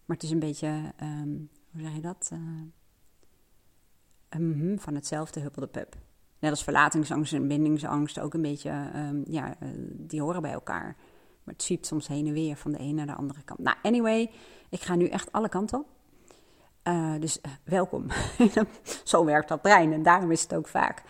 Maar 0.04 0.16
het 0.16 0.22
is 0.22 0.30
een 0.30 0.38
beetje, 0.38 0.92
um, 1.02 1.50
hoe 1.70 1.80
zeg 1.82 1.94
je 1.94 2.00
dat? 2.00 2.30
Uh, 2.32 2.38
um, 4.28 4.78
van 4.78 4.94
hetzelfde 4.94 5.40
huppelde 5.40 5.66
pup. 5.66 5.96
Net 6.38 6.50
als 6.50 6.64
verlatingsangst 6.64 7.32
en 7.32 7.48
bindingsangst 7.48 8.20
ook 8.20 8.34
een 8.34 8.42
beetje, 8.42 8.90
um, 8.96 9.24
ja, 9.26 9.56
uh, 9.62 9.68
die 9.92 10.22
horen 10.22 10.42
bij 10.42 10.52
elkaar. 10.52 10.96
Maar 11.44 11.54
het 11.54 11.62
zwiept 11.62 11.86
soms 11.86 12.08
heen 12.08 12.26
en 12.26 12.32
weer 12.32 12.56
van 12.56 12.72
de 12.72 12.78
ene 12.78 12.92
naar 12.92 13.06
de 13.06 13.14
andere 13.14 13.42
kant. 13.44 13.58
Nou, 13.58 13.76
anyway, 13.82 14.30
ik 14.68 14.80
ga 14.80 14.94
nu 14.94 15.06
echt 15.06 15.32
alle 15.32 15.48
kanten 15.48 15.78
op. 15.78 15.86
Uh, 16.88 17.14
dus 17.20 17.38
uh, 17.46 17.52
welkom. 17.64 18.06
Zo 19.04 19.24
werkt 19.24 19.48
dat 19.48 19.62
brein. 19.62 19.92
En 19.92 20.02
daarom 20.02 20.30
is 20.30 20.42
het 20.42 20.54
ook 20.54 20.68
vaak 20.68 21.02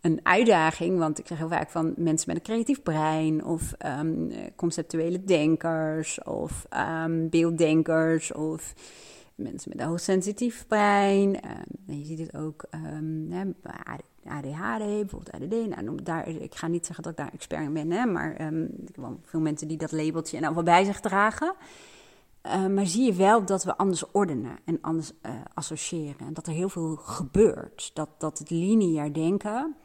een 0.00 0.20
uitdaging. 0.22 0.98
Want 0.98 1.18
ik 1.18 1.24
krijg 1.24 1.40
heel 1.40 1.48
vaak 1.48 1.70
van 1.70 1.94
mensen 1.96 2.28
met 2.28 2.36
een 2.36 2.42
creatief 2.42 2.82
brein. 2.82 3.44
Of 3.44 3.74
um, 4.00 4.30
conceptuele 4.56 5.24
denkers. 5.24 6.22
Of 6.22 6.66
um, 7.04 7.28
beelddenkers. 7.28 8.32
Of 8.32 8.74
mensen 9.42 9.72
met 9.76 9.86
hoogsensitief 9.86 10.66
brein. 10.66 11.40
Ehm, 11.40 11.98
je 11.98 12.04
ziet 12.04 12.18
het 12.18 12.36
ook 12.36 12.64
um, 12.74 13.54
ADHD, 14.24 14.78
bijvoorbeeld 14.78 15.32
ADD. 15.32 15.68
Nou, 15.68 16.02
daar, 16.02 16.28
ik 16.28 16.54
ga 16.54 16.66
niet 16.66 16.86
zeggen 16.86 17.04
dat 17.04 17.12
ik 17.12 17.18
daar 17.18 17.32
expert 17.32 17.62
in 17.62 17.72
ben, 17.72 17.90
hè, 17.90 18.06
maar 18.06 18.46
um, 18.46 18.68
veel 19.22 19.40
mensen 19.40 19.68
die 19.68 19.76
dat 19.78 19.92
labeltje 19.92 20.38
en 20.38 20.54
wel 20.54 20.62
bij 20.62 20.84
zich 20.84 21.00
dragen. 21.00 21.54
maar 22.42 22.86
zie 22.86 23.04
je 23.04 23.12
wel 23.12 23.44
dat 23.44 23.64
we 23.64 23.76
anders 23.76 24.10
ordenen 24.10 24.58
en 24.64 24.78
anders 24.80 25.12
uh, 25.22 25.32
associëren. 25.54 26.26
En 26.26 26.34
dat 26.34 26.46
er 26.46 26.52
heel 26.52 26.68
veel 26.68 26.96
gebeurt. 26.96 27.90
Dat, 27.94 28.08
dat 28.18 28.38
het 28.38 28.50
lineair 28.50 29.12
denken, 29.12 29.76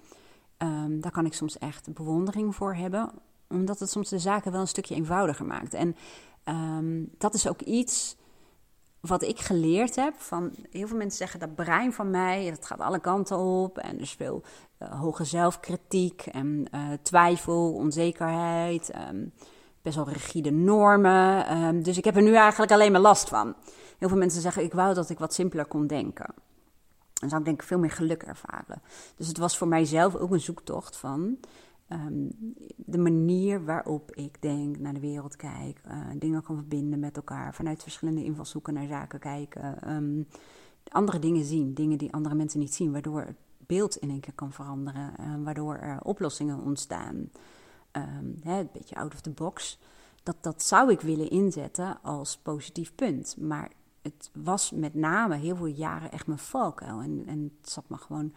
daar 0.90 1.12
kan 1.12 1.26
ik 1.26 1.34
soms 1.34 1.58
echt 1.58 1.94
bewondering 1.94 2.56
voor 2.56 2.76
hebben. 2.76 3.12
Omdat 3.50 3.80
het 3.80 3.90
soms 3.90 4.10
de 4.10 4.20
zaken 4.20 4.52
wel 4.52 4.62
een 4.62 4.68
stukje 4.68 4.96
eenvoudiger 4.96 5.46
maakt. 5.46 5.74
En 5.74 5.96
dat 7.18 7.34
is 7.34 7.48
ook 7.48 7.62
iets 7.62 8.16
wat 9.08 9.24
ik 9.24 9.40
geleerd 9.40 9.96
heb 9.96 10.14
van 10.18 10.52
heel 10.72 10.88
veel 10.88 10.98
mensen 10.98 11.18
zeggen 11.18 11.40
dat 11.40 11.56
brein 11.56 11.94
van 11.94 12.10
mij, 12.10 12.50
dat 12.50 12.66
gaat 12.66 12.80
alle 12.80 13.00
kanten 13.00 13.38
op 13.38 13.78
en 13.78 13.96
er 13.96 14.02
is 14.02 14.12
veel 14.12 14.44
uh, 14.80 15.02
hoge 15.02 15.24
zelfkritiek 15.24 16.22
en 16.22 16.68
uh, 16.76 16.82
twijfel, 17.02 17.74
onzekerheid, 17.74 18.92
um, 19.10 19.34
best 19.82 19.96
wel 19.96 20.10
rigide 20.10 20.52
normen. 20.52 21.58
Um, 21.58 21.84
dus 21.84 21.98
ik 21.98 22.06
heb 22.06 22.16
er 22.16 22.22
nu 22.22 22.36
eigenlijk 22.36 22.72
alleen 22.72 22.92
maar 22.92 23.02
last 23.02 23.30
van. 23.30 23.56
Heel 23.98 24.10
veel 24.10 24.18
mensen 24.18 24.42
zeggen 24.42 24.64
ik 24.64 24.74
wou 24.74 24.94
dat 24.94 25.10
ik 25.10 25.20
wat 25.20 25.34
simpeler 25.34 25.66
kon 25.66 25.88
denken. 25.88 26.34
Dan 27.14 27.30
zou 27.30 27.42
ik 27.42 27.48
denk 27.48 27.62
ik 27.62 27.68
veel 27.68 27.80
meer 27.80 27.92
geluk 27.92 28.24
ervaren. 28.24 28.82
Dus 29.16 29.28
het 29.28 29.38
was 29.38 29.58
voor 29.58 29.68
mijzelf 29.68 30.16
ook 30.16 30.32
een 30.32 30.40
zoektocht 30.40 30.96
van 30.96 31.38
Ehm, 31.88 32.30
de 32.76 32.98
manier 32.98 33.66
waarop 33.66 34.16
ik 34.16 34.42
denk, 34.42 34.80
naar 34.80 34.94
de 34.94 35.00
wereld 35.00 35.36
kijk, 35.36 35.82
uh, 35.88 36.08
dingen 36.16 36.44
kan 36.44 36.56
verbinden 36.56 37.00
met 37.00 37.16
elkaar, 37.16 37.54
vanuit 37.54 37.84
verschillende 37.84 38.24
invalshoeken 38.24 38.74
naar 38.74 38.88
zaken 38.88 39.20
kijken, 39.20 39.94
um, 39.94 40.28
andere 40.92 41.20
dingen 41.20 41.46
zien, 41.46 41.74
dingen 41.74 41.98
die 41.98 42.14
andere 42.14 42.36
mensen 42.36 42.60
niet 42.60 42.74
zien, 42.74 42.92
waardoor 42.92 43.22
het 43.22 43.36
beeld 43.58 43.96
in 43.96 44.10
één 44.10 44.20
keer 44.20 44.34
kan 44.34 44.52
veranderen, 44.52 45.14
uh, 45.20 45.44
waardoor 45.44 45.76
er 45.76 46.02
oplossingen 46.02 46.60
ontstaan. 46.60 47.16
Um, 47.92 48.36
hè, 48.44 48.60
een 48.60 48.70
beetje 48.74 48.96
out 48.96 49.14
of 49.14 49.22
the 49.22 49.30
box. 49.30 49.80
Dat, 50.24 50.36
dat 50.42 50.64
zou 50.64 50.92
ik 50.92 51.02
willen 51.02 51.30
inzetten 51.30 52.02
als 52.02 52.38
positief 52.38 52.96
punt. 52.96 53.38
Maar 53.40 53.72
het 54.02 54.30
was 54.34 54.72
met 54.72 54.94
name 54.94 55.36
heel 55.36 55.56
veel 55.56 55.66
jaren 55.66 56.12
echt 56.12 56.28
mijn 56.28 56.40
valkuil. 56.40 57.02
En, 57.02 57.24
en 57.26 57.54
het 57.60 57.70
zat 57.70 57.84
me 57.88 57.98
gewoon 57.98 58.34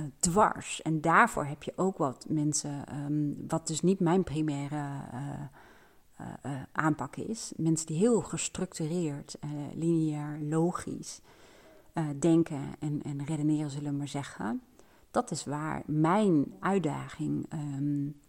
uh, 0.00 0.06
dwars. 0.18 0.82
En 0.82 1.00
daarvoor 1.00 1.44
heb 1.44 1.62
je 1.62 1.72
ook 1.76 1.98
wat 1.98 2.26
mensen, 2.28 2.84
um, 3.04 3.44
wat 3.48 3.66
dus 3.66 3.80
niet 3.80 4.00
mijn 4.00 4.22
primaire 4.22 4.76
uh, 5.14 6.26
uh, 6.46 6.52
aanpak 6.72 7.16
is. 7.16 7.52
Mensen 7.56 7.86
die 7.86 7.96
heel 7.96 8.20
gestructureerd, 8.20 9.38
lineair, 9.74 10.38
logisch 10.40 11.20
denken 12.18 12.74
en, 12.78 13.02
en 13.02 13.24
redeneren, 13.24 13.70
zullen 13.70 13.92
we 13.92 13.98
maar 13.98 14.08
zeggen. 14.08 14.62
Dat 15.10 15.30
is 15.30 15.44
waar 15.44 15.82
mijn 15.86 16.54
uitdaging 16.60 17.52
um, 17.52 18.20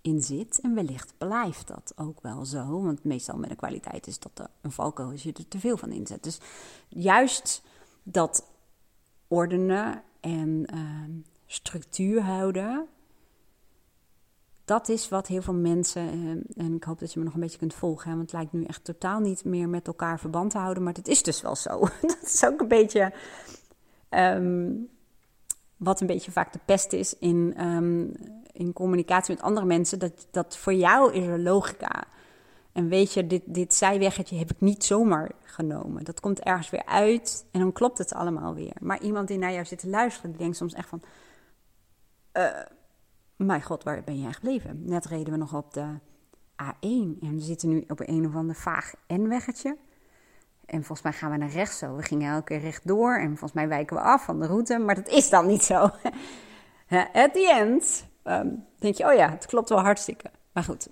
in 0.00 0.22
zit. 0.22 0.60
En 0.60 0.74
wellicht 0.74 1.14
blijft 1.18 1.66
dat 1.66 1.92
ook 1.96 2.20
wel 2.20 2.44
zo. 2.44 2.82
Want 2.82 3.04
meestal 3.04 3.38
met 3.38 3.50
een 3.50 3.56
kwaliteit 3.56 4.06
is 4.06 4.18
dat 4.18 4.38
er 4.38 4.50
een 4.60 4.72
valkuil 4.72 5.10
als 5.10 5.22
je 5.22 5.32
er 5.32 5.48
te 5.48 5.58
veel 5.58 5.76
van 5.76 5.90
inzet. 5.90 6.22
Dus 6.22 6.40
juist 6.88 7.62
dat 8.02 8.46
ordenen 9.28 10.02
en 10.20 10.66
uh, 10.74 11.22
structuur 11.46 12.22
houden. 12.22 12.86
Dat 14.64 14.88
is 14.88 15.08
wat 15.08 15.26
heel 15.26 15.42
veel 15.42 15.54
mensen, 15.54 16.14
uh, 16.14 16.64
en 16.66 16.74
ik 16.74 16.84
hoop 16.84 16.98
dat 16.98 17.12
je 17.12 17.18
me 17.18 17.24
nog 17.24 17.34
een 17.34 17.40
beetje 17.40 17.58
kunt 17.58 17.74
volgen, 17.74 18.10
hè, 18.10 18.16
want 18.16 18.30
het 18.30 18.40
lijkt 18.40 18.52
nu 18.52 18.64
echt 18.64 18.84
totaal 18.84 19.20
niet 19.20 19.44
meer 19.44 19.68
met 19.68 19.86
elkaar 19.86 20.20
verband 20.20 20.50
te 20.50 20.58
houden, 20.58 20.82
maar 20.82 20.94
het 20.94 21.08
is 21.08 21.22
dus 21.22 21.42
wel 21.42 21.56
zo. 21.56 21.78
dat 22.00 22.22
is 22.22 22.44
ook 22.44 22.60
een 22.60 22.68
beetje 22.68 23.12
um, 24.10 24.88
wat 25.76 26.00
een 26.00 26.06
beetje 26.06 26.30
vaak 26.30 26.52
de 26.52 26.60
pest 26.64 26.92
is 26.92 27.18
in, 27.18 27.56
in 28.52 28.72
communicatie 28.72 29.34
met 29.34 29.42
andere 29.42 29.66
mensen. 29.66 29.98
Dat, 29.98 30.26
dat 30.30 30.56
voor 30.56 30.74
jou 30.74 31.12
is 31.12 31.26
er 31.26 31.38
logica. 31.38 32.06
En 32.78 32.88
weet 32.88 33.12
je, 33.12 33.26
dit, 33.26 33.42
dit 33.46 33.74
zijweggetje 33.74 34.36
heb 34.36 34.50
ik 34.50 34.60
niet 34.60 34.84
zomaar 34.84 35.30
genomen. 35.42 36.04
Dat 36.04 36.20
komt 36.20 36.40
ergens 36.40 36.70
weer 36.70 36.84
uit 36.84 37.46
en 37.50 37.60
dan 37.60 37.72
klopt 37.72 37.98
het 37.98 38.14
allemaal 38.14 38.54
weer. 38.54 38.76
Maar 38.80 39.00
iemand 39.00 39.28
die 39.28 39.38
naar 39.38 39.52
jou 39.52 39.64
zit 39.64 39.78
te 39.78 39.88
luisteren, 39.88 40.30
die 40.30 40.40
denkt 40.40 40.56
soms 40.56 40.74
echt 40.74 40.88
van... 40.88 41.02
Uh, 42.32 42.44
mijn 43.36 43.62
god, 43.62 43.84
waar 43.84 44.04
ben 44.04 44.20
jij 44.20 44.32
gebleven? 44.32 44.82
Net 44.84 45.06
reden 45.06 45.32
we 45.32 45.38
nog 45.38 45.54
op 45.54 45.74
de 45.74 45.86
A1 46.62 47.20
en 47.20 47.34
we 47.34 47.40
zitten 47.40 47.68
nu 47.68 47.84
op 47.88 48.00
een 48.00 48.26
of 48.26 48.34
ander 48.34 48.56
vaag 48.56 48.92
N-weggetje. 49.06 49.76
En 50.64 50.84
volgens 50.84 51.02
mij 51.02 51.12
gaan 51.12 51.30
we 51.30 51.36
naar 51.36 51.50
rechts 51.50 51.78
zo. 51.78 51.96
We 51.96 52.02
gingen 52.02 52.32
elke 52.32 52.44
keer 52.44 52.60
rechtdoor 52.60 53.16
en 53.16 53.28
volgens 53.28 53.52
mij 53.52 53.68
wijken 53.68 53.96
we 53.96 54.02
af 54.02 54.24
van 54.24 54.40
de 54.40 54.46
route. 54.46 54.78
Maar 54.78 54.94
dat 54.94 55.08
is 55.08 55.30
dan 55.30 55.46
niet 55.46 55.62
zo. 55.62 55.74
At 57.22 57.32
the 57.32 57.54
end 57.58 58.06
um, 58.24 58.64
denk 58.78 58.94
je, 58.94 59.06
oh 59.06 59.14
ja, 59.14 59.30
het 59.30 59.46
klopt 59.46 59.68
wel 59.68 59.80
hartstikke. 59.80 60.30
Maar 60.52 60.64
goed, 60.64 60.88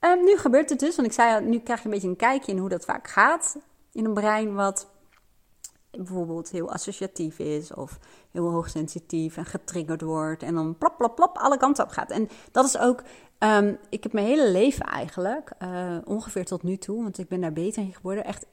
Um, 0.00 0.24
nu 0.24 0.36
gebeurt 0.36 0.70
het 0.70 0.78
dus, 0.78 0.96
want 0.96 1.08
ik 1.08 1.14
zei 1.14 1.44
nu 1.44 1.58
krijg 1.58 1.78
je 1.78 1.84
een 1.84 1.90
beetje 1.90 2.08
een 2.08 2.16
kijkje 2.16 2.52
in 2.52 2.58
hoe 2.58 2.68
dat 2.68 2.84
vaak 2.84 3.08
gaat 3.08 3.56
in 3.92 4.04
een 4.04 4.14
brein 4.14 4.54
wat 4.54 4.90
bijvoorbeeld 5.90 6.50
heel 6.50 6.72
associatief 6.72 7.38
is 7.38 7.74
of 7.74 7.98
heel 8.30 8.50
hoogsensitief 8.50 9.36
en 9.36 9.44
getriggerd 9.44 10.00
wordt 10.00 10.42
en 10.42 10.54
dan 10.54 10.78
plop, 10.78 10.96
plop, 10.98 11.16
plop 11.16 11.36
alle 11.36 11.56
kanten 11.56 11.84
op 11.84 11.90
gaat. 11.90 12.10
En 12.10 12.28
dat 12.52 12.64
is 12.64 12.78
ook, 12.78 13.02
um, 13.38 13.78
ik 13.88 14.02
heb 14.02 14.12
mijn 14.12 14.26
hele 14.26 14.50
leven 14.50 14.84
eigenlijk, 14.84 15.50
uh, 15.62 15.96
ongeveer 16.04 16.44
tot 16.44 16.62
nu 16.62 16.76
toe, 16.76 17.02
want 17.02 17.18
ik 17.18 17.28
ben 17.28 17.40
daar 17.40 17.52
beter 17.52 17.82
in 17.82 17.94
geworden, 17.94 18.24
echt 18.24 18.46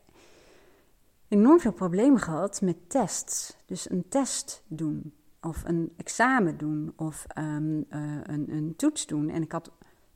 enorm 1.28 1.60
veel 1.60 1.74
problemen 1.74 2.20
gehad 2.20 2.62
met 2.62 2.90
tests. 2.90 3.58
Dus 3.66 3.90
een 3.90 4.06
test 4.10 4.64
doen 4.68 5.14
of 5.42 5.64
een 5.66 5.94
examen 5.98 6.58
doen 6.58 6.94
of 6.96 7.26
um, 7.38 7.78
uh, 7.78 8.20
een, 8.24 8.46
een 8.50 8.74
toets 8.78 9.06
doen. 9.06 9.30
En 9.30 9.42
ik 9.42 9.52
had 9.52 9.72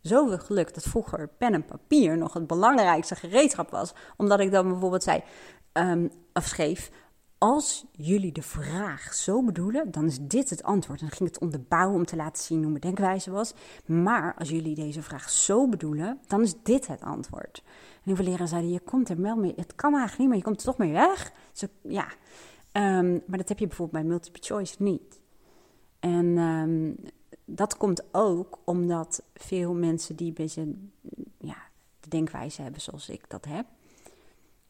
zoveel 0.07 0.37
geluk 0.37 0.73
dat 0.73 0.83
vroeger 0.83 1.29
pen 1.37 1.53
en 1.53 1.65
papier 1.65 2.17
nog 2.17 2.33
het 2.33 2.47
belangrijkste 2.47 3.15
gereedschap 3.15 3.69
was. 3.69 3.93
Omdat 4.17 4.39
ik 4.39 4.51
dan 4.51 4.69
bijvoorbeeld 4.69 5.03
zei, 5.03 5.23
um, 5.73 6.11
of 6.33 6.45
schreef, 6.45 6.89
als 7.37 7.85
jullie 7.91 8.31
de 8.31 8.41
vraag 8.41 9.13
zo 9.13 9.43
bedoelen, 9.43 9.91
dan 9.91 10.05
is 10.05 10.19
dit 10.21 10.49
het 10.49 10.63
antwoord. 10.63 11.01
En 11.01 11.07
dan 11.07 11.17
ging 11.17 11.29
het 11.29 11.39
om 11.39 11.51
de 11.51 11.59
bouw 11.59 11.93
om 11.93 12.05
te 12.05 12.15
laten 12.15 12.43
zien 12.43 12.57
hoe 12.57 12.69
mijn 12.69 12.81
denkwijze 12.81 13.31
was. 13.31 13.53
Maar 13.85 14.35
als 14.37 14.49
jullie 14.49 14.75
deze 14.75 15.01
vraag 15.01 15.29
zo 15.29 15.67
bedoelen, 15.67 16.19
dan 16.27 16.41
is 16.41 16.53
dit 16.63 16.87
het 16.87 17.01
antwoord. 17.01 17.63
En 17.65 18.01
heel 18.03 18.15
veel 18.15 18.25
leraren 18.25 18.47
zeiden, 18.47 18.71
je 18.71 18.79
komt 18.79 19.09
er 19.09 19.21
wel 19.21 19.35
mee, 19.35 19.53
het 19.55 19.75
kan 19.75 19.91
eigenlijk 19.91 20.19
niet, 20.19 20.27
maar 20.27 20.37
je 20.37 20.43
komt 20.43 20.57
er 20.57 20.65
toch 20.65 20.77
mee 20.77 20.91
weg. 20.91 21.31
Dus 21.51 21.69
ja, 21.81 22.07
um, 22.71 23.23
maar 23.27 23.37
dat 23.37 23.49
heb 23.49 23.59
je 23.59 23.67
bijvoorbeeld 23.67 24.01
bij 24.01 24.11
multiple 24.11 24.43
choice 24.43 24.75
niet. 24.79 25.19
En 25.99 26.37
um, 26.37 26.95
dat 27.45 27.77
komt 27.77 28.03
ook 28.11 28.59
omdat 28.63 29.23
veel 29.33 29.73
mensen 29.73 30.15
die 30.15 30.27
een 30.27 30.33
beetje 30.33 30.73
ja, 31.37 31.57
de 31.99 32.09
denkwijze 32.09 32.61
hebben 32.61 32.81
zoals 32.81 33.09
ik 33.09 33.29
dat 33.29 33.45
heb, 33.45 33.65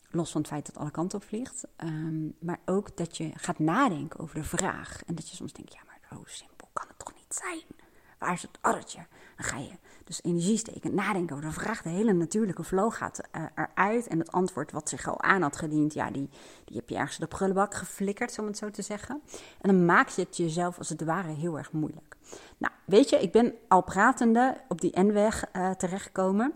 los 0.10 0.32
van 0.32 0.42
het 0.42 0.50
feit 0.50 0.66
dat 0.66 0.78
alle 0.78 0.92
kanten 0.92 1.20
op 1.20 1.26
vliegt, 1.26 1.64
um, 1.78 2.36
maar 2.40 2.60
ook 2.66 2.98
dat 2.98 3.18
je 3.18 3.32
gaat 3.34 3.60
nadenken 3.60 4.20
over 4.20 4.36
de 4.36 4.44
vraag. 4.44 5.04
En 5.06 5.16
dat 5.16 5.30
je 5.30 5.36
soms 5.36 5.54
denkt, 5.54 5.74
ja, 5.74 5.82
maar 5.86 6.00
zo 6.10 6.24
simpel 6.26 6.70
kan 6.74 6.88
het 6.88 7.00
toch 7.00 7.14
niet 7.14 7.36
zijn? 7.36 7.87
Waar 8.18 8.34
is 8.34 8.42
het 8.42 8.58
addertje? 8.62 9.06
Dan 9.36 9.46
ga 9.46 9.58
je 9.58 9.72
dus 10.04 10.24
energie 10.24 10.58
steken, 10.58 10.96
nadenken 10.96 11.36
over 11.36 11.48
de 11.48 11.56
vraag. 11.56 11.82
De 11.82 11.90
hele 11.90 12.14
natuurlijke 12.14 12.64
flow 12.64 12.94
gaat 12.94 13.22
uh, 13.36 13.44
eruit. 13.56 14.08
En 14.08 14.20
het 14.20 14.32
antwoord 14.32 14.72
wat 14.72 14.90
zich 14.90 15.08
al 15.08 15.22
aan 15.22 15.42
had 15.42 15.58
gediend, 15.58 15.94
ja, 15.94 16.12
die, 16.12 16.30
die 16.66 16.78
heb 16.78 16.90
je 16.90 16.96
ergens 16.96 17.18
de 17.18 17.28
prullenbak 17.28 17.74
geflikkerd, 17.74 18.40
om 18.40 18.46
het 18.46 18.58
zo 18.58 18.72
te 18.72 18.82
zeggen. 18.82 19.22
En 19.62 19.70
dan 19.70 19.86
maak 19.86 20.10
je 20.10 20.22
het 20.22 20.38
jezelf 20.38 20.78
als 20.78 20.90
het 20.90 21.04
ware 21.04 21.32
heel 21.32 21.58
erg 21.58 21.72
moeilijk. 21.72 22.18
Nou, 22.58 22.74
weet 22.86 23.10
je, 23.10 23.22
ik 23.22 23.32
ben 23.32 23.54
al 23.68 23.84
pratende 23.84 24.58
op 24.68 24.82
die 24.82 25.00
N-weg 25.00 25.46
uh, 25.54 25.72
terechtgekomen. 25.72 26.54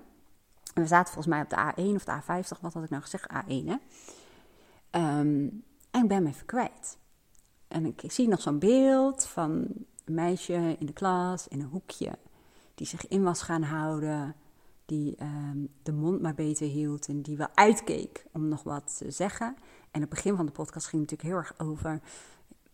En 0.74 0.82
we 0.82 0.88
zaten 0.88 1.14
volgens 1.14 1.34
mij 1.36 1.42
op 1.42 1.50
de 1.50 1.56
A1 1.56 1.96
of 1.96 2.04
de 2.04 2.22
A50, 2.22 2.62
wat 2.62 2.74
had 2.74 2.84
ik 2.84 2.90
nou 2.90 3.02
gezegd? 3.02 3.28
A1, 3.34 3.66
hè? 3.66 3.76
Um, 5.20 5.64
en 5.92 6.02
ik 6.02 6.08
ben 6.08 6.24
me 6.24 6.30
even 6.30 6.46
kwijt. 6.46 6.98
En 7.68 7.86
ik 7.86 8.12
zie 8.12 8.28
nog 8.28 8.42
zo'n 8.42 8.60
beeld 8.60 9.26
van 9.26 9.68
een 10.06 10.14
meisje 10.14 10.76
in 10.80 10.86
de 10.86 10.94
klas, 10.94 11.48
in 11.48 11.60
een 11.60 11.70
hoekje, 11.72 12.12
die 12.76 12.88
zich 12.88 13.08
in 13.08 13.24
was 13.24 13.42
gaan 13.42 13.64
houden, 13.64 14.36
die 14.86 15.16
um, 15.22 15.70
de 15.84 15.92
mond 15.92 16.22
maar 16.22 16.34
beter 16.34 16.68
hield 16.68 17.08
en 17.08 17.22
die 17.22 17.38
wel 17.38 17.50
uitkeek 17.54 18.26
om 18.32 18.48
nog 18.48 18.64
wat 18.64 18.98
te 18.98 19.12
zeggen. 19.12 19.56
En 19.92 20.02
het 20.02 20.10
begin 20.10 20.36
van 20.36 20.46
de 20.46 20.52
podcast 20.52 20.88
ging 20.88 21.02
natuurlijk 21.02 21.30
heel 21.30 21.38
erg 21.38 21.54
over 21.58 22.02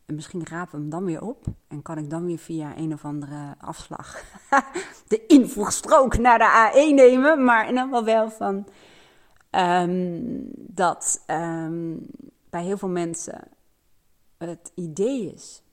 en 0.08 0.16
misschien 0.16 0.46
rapen 0.46 0.72
we 0.72 0.78
hem 0.78 0.90
dan 0.90 1.06
weer 1.06 1.22
op 1.22 1.46
en 1.68 1.82
kan 1.82 1.98
ik 1.98 2.10
dan 2.10 2.26
weer 2.26 2.38
via 2.38 2.78
een 2.78 2.94
of 2.94 3.06
andere 3.06 3.56
afslag 3.58 4.24
de 5.08 5.26
invoegstrook 5.26 6.18
naar 6.18 6.38
de 6.38 6.72
A1 6.72 6.94
nemen. 6.94 7.44
Maar 7.44 7.70
in 7.70 7.76
ieder 7.76 8.04
wel 8.04 8.30
van 8.30 8.68
um, 9.52 10.50
dat 10.54 11.24
um, 11.28 12.06
bij 12.50 12.64
heel 12.64 12.78
veel 12.78 12.90
mensen 12.90 13.48
het 14.38 14.72
idee 14.76 15.34
is 15.34 15.64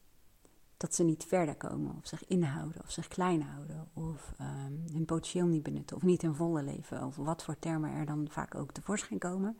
dat 0.84 0.94
ze 0.94 1.02
niet 1.02 1.24
verder 1.24 1.56
komen, 1.56 1.96
of 1.96 2.06
zich 2.06 2.26
inhouden, 2.26 2.82
of 2.82 2.90
zich 2.90 3.08
klein 3.08 3.42
houden, 3.42 3.88
of 3.92 4.32
um, 4.40 4.84
hun 4.92 5.04
potentieel 5.04 5.46
niet 5.46 5.62
benutten, 5.62 5.96
of 5.96 6.02
niet 6.02 6.22
in 6.22 6.34
volle 6.34 6.62
leven, 6.62 7.04
of 7.04 7.16
wat 7.16 7.44
voor 7.44 7.58
termen 7.58 7.90
er 7.90 8.06
dan 8.06 8.26
vaak 8.30 8.54
ook 8.54 8.72
tevoorschijn 8.72 9.18
komen 9.18 9.58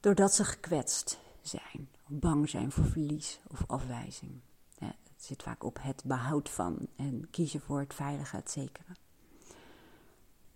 doordat 0.00 0.34
ze 0.34 0.44
gekwetst 0.44 1.20
zijn, 1.40 1.88
bang 2.06 2.48
zijn 2.48 2.72
voor 2.72 2.84
verlies 2.84 3.40
of 3.48 3.64
afwijzing. 3.66 4.40
het 4.78 5.24
zit 5.24 5.42
vaak 5.42 5.64
op 5.64 5.78
het 5.80 6.04
behoud 6.04 6.48
van 6.48 6.88
en 6.96 7.30
kiezen 7.30 7.60
voor 7.60 7.80
het 7.80 7.94
veilige, 7.94 8.36
het 8.36 8.50
zekere. 8.50 8.96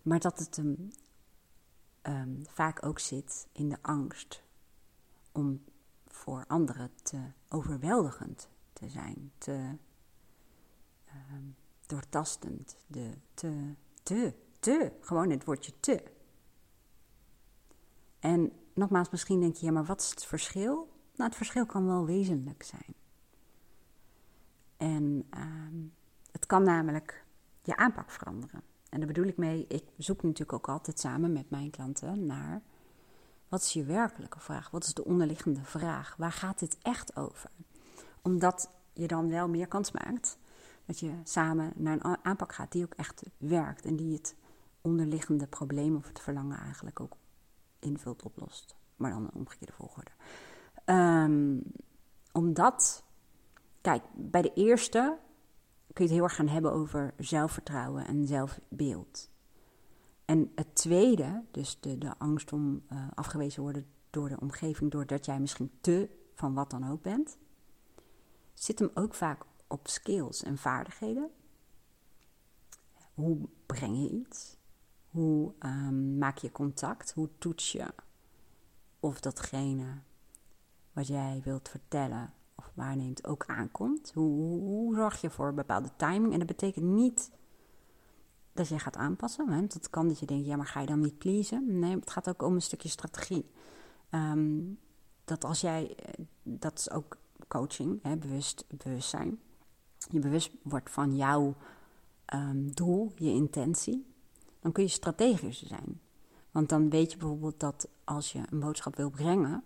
Maar 0.02 0.20
dat 0.20 0.38
het 0.38 0.56
hem 0.56 0.90
um, 2.02 2.42
vaak 2.48 2.86
ook 2.86 2.98
zit 2.98 3.48
in 3.52 3.68
de 3.68 3.78
angst 3.82 4.42
om 5.32 5.64
voor 6.06 6.44
anderen 6.46 6.90
te 7.02 7.20
overweldigend 7.48 8.48
te 8.80 8.88
zijn, 8.88 9.32
te 9.38 9.76
um, 11.32 11.56
doortastend, 11.86 12.76
de, 12.86 13.10
te, 13.34 13.74
te, 14.02 14.34
te, 14.60 14.92
gewoon 15.00 15.30
het 15.30 15.44
woordje 15.44 15.72
te. 15.80 16.02
En 18.18 18.52
nogmaals, 18.74 19.10
misschien 19.10 19.40
denk 19.40 19.56
je, 19.56 19.66
ja, 19.66 19.72
maar 19.72 19.84
wat 19.84 20.00
is 20.00 20.10
het 20.10 20.24
verschil? 20.24 20.74
Nou, 21.14 21.28
het 21.28 21.36
verschil 21.36 21.66
kan 21.66 21.86
wel 21.86 22.06
wezenlijk 22.06 22.62
zijn. 22.62 22.94
En 24.76 25.26
ehm, 25.30 25.76
het 26.32 26.46
kan 26.46 26.62
namelijk 26.62 27.24
je 27.62 27.76
aanpak 27.76 28.10
veranderen. 28.10 28.62
En 28.88 28.98
daar 28.98 29.08
bedoel 29.08 29.26
ik 29.26 29.36
mee, 29.36 29.66
ik 29.68 29.84
zoek 29.96 30.22
natuurlijk 30.22 30.52
ook 30.52 30.68
altijd 30.68 31.00
samen 31.00 31.32
met 31.32 31.50
mijn 31.50 31.70
klanten 31.70 32.26
naar 32.26 32.62
wat 33.48 33.62
is 33.62 33.72
je 33.72 33.84
werkelijke 33.84 34.40
vraag? 34.40 34.70
Wat 34.70 34.84
is 34.84 34.94
de 34.94 35.04
onderliggende 35.04 35.64
vraag? 35.64 36.14
Waar 36.16 36.32
gaat 36.32 36.58
dit 36.58 36.78
echt 36.82 37.16
over? 37.16 37.50
Omdat 38.22 38.70
je 38.92 39.06
dan 39.06 39.28
wel 39.28 39.48
meer 39.48 39.66
kans 39.66 39.92
maakt 39.92 40.38
dat 40.84 40.98
je 40.98 41.12
samen 41.24 41.72
naar 41.76 42.04
een 42.04 42.24
aanpak 42.24 42.52
gaat 42.52 42.72
die 42.72 42.84
ook 42.84 42.94
echt 42.94 43.22
werkt 43.36 43.84
en 43.84 43.96
die 43.96 44.12
het 44.12 44.34
onderliggende 44.80 45.46
probleem 45.46 45.96
of 45.96 46.08
het 46.08 46.20
verlangen 46.20 46.58
eigenlijk 46.58 47.00
ook 47.00 47.16
invult, 47.78 48.22
oplost. 48.22 48.74
Maar 48.96 49.10
dan 49.10 49.22
een 49.22 49.34
omgekeerde 49.34 49.72
volgorde. 49.72 50.10
Um, 50.84 51.62
omdat, 52.32 53.04
kijk, 53.80 54.02
bij 54.14 54.42
de 54.42 54.52
eerste 54.54 55.18
kun 55.92 56.04
je 56.04 56.10
het 56.10 56.10
heel 56.10 56.22
erg 56.22 56.34
gaan 56.34 56.48
hebben 56.48 56.72
over 56.72 57.14
zelfvertrouwen 57.18 58.06
en 58.06 58.26
zelfbeeld. 58.26 59.30
En 60.24 60.52
het 60.54 60.74
tweede, 60.74 61.42
dus 61.50 61.80
de, 61.80 61.98
de 61.98 62.18
angst 62.18 62.52
om 62.52 62.82
uh, 62.92 63.08
afgewezen 63.14 63.62
worden 63.62 63.86
door 64.10 64.28
de 64.28 64.40
omgeving, 64.40 64.90
doordat 64.90 65.24
jij 65.24 65.40
misschien 65.40 65.70
te 65.80 66.08
van 66.34 66.54
wat 66.54 66.70
dan 66.70 66.90
ook 66.90 67.02
bent, 67.02 67.38
zit 68.62 68.78
hem 68.78 68.90
ook 68.94 69.14
vaak 69.14 69.42
op 69.66 69.88
skills 69.88 70.42
en 70.42 70.58
vaardigheden. 70.58 71.30
Hoe 73.14 73.38
breng 73.66 73.96
je 73.96 74.10
iets? 74.10 74.56
Hoe 75.10 75.52
um, 75.58 76.18
maak 76.18 76.38
je 76.38 76.52
contact? 76.52 77.12
Hoe 77.12 77.28
toets 77.38 77.72
je 77.72 77.86
of 79.00 79.20
datgene 79.20 79.98
wat 80.92 81.06
jij 81.06 81.40
wilt 81.44 81.68
vertellen 81.68 82.32
of 82.54 82.70
waarneemt 82.74 83.26
ook 83.26 83.46
aankomt? 83.46 84.12
Hoe, 84.14 84.94
zorg 84.94 85.20
je 85.20 85.30
voor 85.30 85.48
een 85.48 85.54
bepaalde 85.54 85.90
timing? 85.96 86.32
En 86.32 86.38
dat 86.38 86.48
betekent 86.48 86.84
niet 86.84 87.30
dat 88.52 88.68
je 88.68 88.78
gaat 88.78 88.96
aanpassen. 88.96 89.48
Hè? 89.48 89.66
Dat 89.66 89.90
kan 89.90 90.08
dat 90.08 90.18
je 90.18 90.26
denkt, 90.26 90.46
ja, 90.46 90.56
maar 90.56 90.66
ga 90.66 90.80
je 90.80 90.86
dan 90.86 91.00
niet 91.00 91.18
pleasen? 91.18 91.78
Nee, 91.78 91.94
het 91.94 92.10
gaat 92.10 92.28
ook 92.28 92.42
om 92.42 92.54
een 92.54 92.62
stukje 92.62 92.88
strategie. 92.88 93.50
Um, 94.10 94.78
dat 95.24 95.44
als 95.44 95.60
jij, 95.60 95.94
eh, 95.96 96.24
dat 96.42 96.78
is 96.78 96.90
ook 96.90 97.18
coaching, 97.48 98.02
hè, 98.02 98.16
bewust, 98.16 98.64
bewustzijn. 98.68 99.38
Je 100.10 100.18
bewust 100.18 100.50
wordt 100.62 100.90
van 100.90 101.16
jouw 101.16 101.54
um, 102.34 102.74
doel, 102.74 103.12
je 103.16 103.30
intentie. 103.30 104.06
Dan 104.60 104.72
kun 104.72 104.82
je 104.82 104.88
strategischer 104.88 105.66
zijn. 105.66 106.00
Want 106.50 106.68
dan 106.68 106.90
weet 106.90 107.12
je 107.12 107.18
bijvoorbeeld 107.18 107.60
dat 107.60 107.88
als 108.04 108.32
je 108.32 108.40
een 108.50 108.60
boodschap 108.60 108.96
wil 108.96 109.10
brengen, 109.10 109.62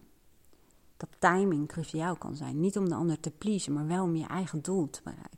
dat 0.96 1.08
timing 1.18 1.68
cruciaal 1.68 2.16
kan 2.16 2.36
zijn. 2.36 2.60
Niet 2.60 2.78
om 2.78 2.88
de 2.88 2.94
ander 2.94 3.20
te 3.20 3.30
pleasen, 3.30 3.72
maar 3.72 3.86
wel 3.86 4.02
om 4.02 4.16
je 4.16 4.26
eigen 4.26 4.62
doel 4.62 4.90
te 4.90 5.00
bereiken. 5.04 5.32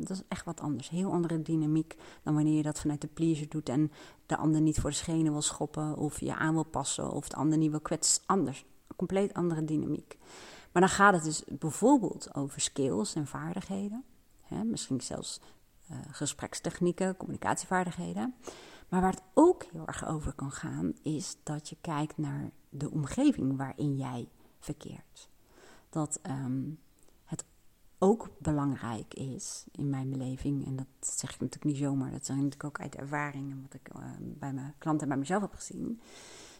Dat 0.00 0.10
is, 0.10 0.22
echt 0.28 0.44
wat 0.44 0.60
anders. 0.60 0.88
Heel 0.88 1.12
andere 1.12 1.42
dynamiek 1.42 1.96
dan 2.22 2.34
wanneer 2.34 2.56
je 2.56 2.62
dat 2.62 2.80
vanuit 2.80 3.00
de 3.00 3.06
pleaser 3.06 3.48
doet 3.48 3.68
en 3.68 3.90
de 4.26 4.36
ander 4.36 4.60
niet 4.60 4.80
voor 4.80 4.90
de 4.90 4.96
schenen 4.96 5.32
wil 5.32 5.42
schoppen 5.42 5.96
of 5.96 6.20
je 6.20 6.34
aan 6.34 6.54
wil 6.54 6.64
passen 6.64 7.10
of 7.10 7.28
de 7.28 7.36
ander 7.36 7.58
niet 7.58 7.70
wil 7.70 7.80
kwetsen. 7.80 8.22
Anders. 8.26 8.64
Compleet 8.96 9.34
andere 9.34 9.64
dynamiek. 9.64 10.18
Maar 10.72 10.82
dan 10.82 10.90
gaat 10.90 11.14
het 11.14 11.24
dus 11.24 11.44
bijvoorbeeld 11.48 12.34
over 12.34 12.60
skills 12.60 13.14
en 13.14 13.26
vaardigheden. 13.26 14.04
Hè, 14.42 14.64
misschien 14.64 15.00
zelfs 15.00 15.40
uh, 15.90 15.98
gesprekstechnieken, 16.10 17.16
communicatievaardigheden. 17.16 18.34
Maar 18.88 19.00
waar 19.00 19.12
het 19.12 19.22
ook 19.34 19.64
heel 19.72 19.86
erg 19.86 20.06
over 20.06 20.32
kan 20.32 20.50
gaan, 20.50 20.94
is 21.02 21.36
dat 21.42 21.68
je 21.68 21.76
kijkt 21.80 22.18
naar 22.18 22.50
de 22.68 22.90
omgeving 22.90 23.56
waarin 23.56 23.96
jij 23.96 24.28
verkeerd. 24.58 25.28
Dat 25.90 26.18
ehm, 26.22 26.70
het 27.24 27.44
ook 27.98 28.28
belangrijk 28.38 29.14
is 29.14 29.64
in 29.70 29.90
mijn 29.90 30.10
beleving, 30.10 30.66
en 30.66 30.76
dat 30.76 30.86
zeg 31.00 31.34
ik 31.34 31.40
natuurlijk 31.40 31.72
niet 31.72 31.82
zomaar, 31.82 32.10
dat 32.10 32.20
ik 32.20 32.28
natuurlijk 32.28 32.64
ook 32.64 32.80
uit 32.80 32.94
ervaring 32.94 33.50
en 33.50 33.62
wat 33.62 33.74
ik 33.74 33.88
uh, 33.96 34.02
bij 34.18 34.52
mijn 34.52 34.74
klanten 34.78 35.02
en 35.02 35.08
bij 35.08 35.18
mezelf 35.18 35.42
heb 35.42 35.54
gezien, 35.54 36.00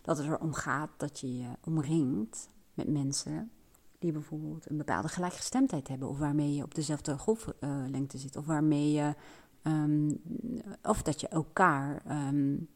dat 0.02 0.18
het 0.18 0.26
erom 0.26 0.52
gaat 0.52 0.90
dat 0.96 1.20
je 1.20 1.38
je 1.38 1.48
omringt 1.64 2.48
met 2.74 2.88
mensen 2.88 3.50
die 3.98 4.12
bijvoorbeeld 4.12 4.70
een 4.70 4.76
bepaalde 4.76 5.08
gelijkgestemdheid 5.08 5.88
hebben, 5.88 6.08
of 6.08 6.18
waarmee 6.18 6.54
je 6.54 6.62
op 6.62 6.74
dezelfde 6.74 7.18
golflengte 7.18 8.18
zit, 8.18 8.37
of 8.37 8.46
waarmee 8.46 8.92
je, 8.92 9.14
um, 9.62 10.20
of 10.82 11.02
dat 11.02 11.20
je 11.20 11.28
elkaar, 11.28 12.02
um, 12.28 12.68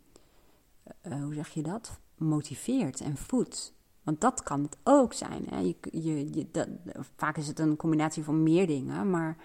uh, 1.06 1.22
hoe 1.22 1.34
zeg 1.34 1.48
je 1.48 1.62
dat, 1.62 2.00
motiveert 2.16 3.00
en 3.00 3.16
voedt. 3.16 3.74
Want 4.02 4.20
dat 4.20 4.42
kan 4.42 4.62
het 4.62 4.76
ook 4.82 5.12
zijn. 5.12 5.46
Hè? 5.48 5.58
Je, 5.58 5.76
je, 6.32 6.48
dat, 6.50 6.68
vaak 7.16 7.36
is 7.36 7.48
het 7.48 7.58
een 7.58 7.76
combinatie 7.76 8.24
van 8.24 8.42
meer 8.42 8.66
dingen, 8.66 9.10
maar 9.10 9.36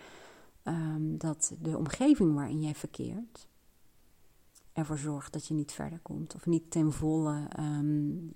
um, 0.63 1.17
dat 1.17 1.55
de 1.61 1.77
omgeving 1.77 2.33
waarin 2.33 2.61
jij 2.61 2.75
verkeert 2.75 3.47
ervoor 4.73 4.97
zorgt 4.97 5.33
dat 5.33 5.47
je 5.47 5.53
niet 5.53 5.71
verder 5.71 5.99
komt 5.99 6.35
of 6.35 6.45
niet 6.45 6.71
ten 6.71 6.91
volle 6.91 7.47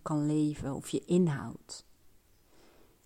kan 0.01 0.25
leven 0.25 0.73
of 0.73 0.89
je 0.89 1.05
inhoud. 1.05 1.85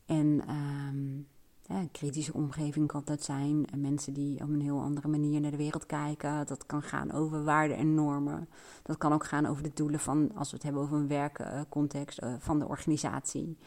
En 0.05 0.41
um, 0.49 1.27
ja, 1.67 1.79
een 1.79 1.91
kritische 1.91 2.33
omgeving 2.33 2.87
kan 2.87 3.01
dat 3.05 3.23
zijn. 3.23 3.65
En 3.71 3.81
mensen 3.81 4.13
die 4.13 4.41
op 4.41 4.49
een 4.49 4.61
heel 4.61 4.81
andere 4.81 5.07
manier 5.07 5.41
naar 5.41 5.51
de 5.51 5.57
wereld 5.57 5.85
kijken. 5.85 6.47
Dat 6.47 6.65
kan 6.65 6.81
gaan 6.81 7.11
over 7.11 7.43
waarden 7.43 7.77
en 7.77 7.93
normen. 7.93 8.49
Dat 8.83 8.97
kan 8.97 9.13
ook 9.13 9.25
gaan 9.25 9.45
over 9.45 9.63
de 9.63 9.71
doelen 9.73 9.99
van, 9.99 10.31
als 10.35 10.49
we 10.49 10.55
het 10.55 10.63
hebben 10.63 10.81
over 10.81 10.97
een 10.97 11.07
werkcontext, 11.07 12.23
uh, 12.23 12.33
van 12.39 12.59
de 12.59 12.67
organisatie. 12.67 13.57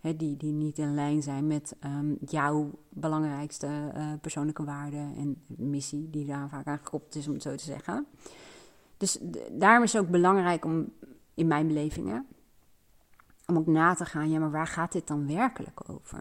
die, 0.00 0.36
die 0.36 0.52
niet 0.52 0.78
in 0.78 0.94
lijn 0.94 1.22
zijn 1.22 1.46
met 1.46 1.76
um, 1.84 2.16
jouw 2.26 2.70
belangrijkste 2.88 3.92
uh, 3.96 4.12
persoonlijke 4.20 4.64
waarden 4.64 5.14
en 5.16 5.42
missie, 5.46 6.10
die 6.10 6.26
daar 6.26 6.48
vaak 6.48 6.66
aan 6.66 6.78
gekoppeld 6.78 7.14
is, 7.14 7.26
om 7.26 7.32
het 7.32 7.42
zo 7.42 7.54
te 7.54 7.64
zeggen. 7.64 8.06
Dus 8.96 9.18
daarom 9.52 9.82
is 9.82 9.92
het 9.92 10.02
ook 10.02 10.10
belangrijk 10.10 10.64
om, 10.64 10.92
in 11.34 11.46
mijn 11.46 11.66
belevingen, 11.66 12.26
om 13.48 13.56
ook 13.56 13.66
na 13.66 13.94
te 13.94 14.04
gaan, 14.04 14.30
ja, 14.30 14.38
maar 14.38 14.50
waar 14.50 14.66
gaat 14.66 14.92
dit 14.92 15.06
dan 15.06 15.26
werkelijk 15.26 15.90
over? 15.90 16.20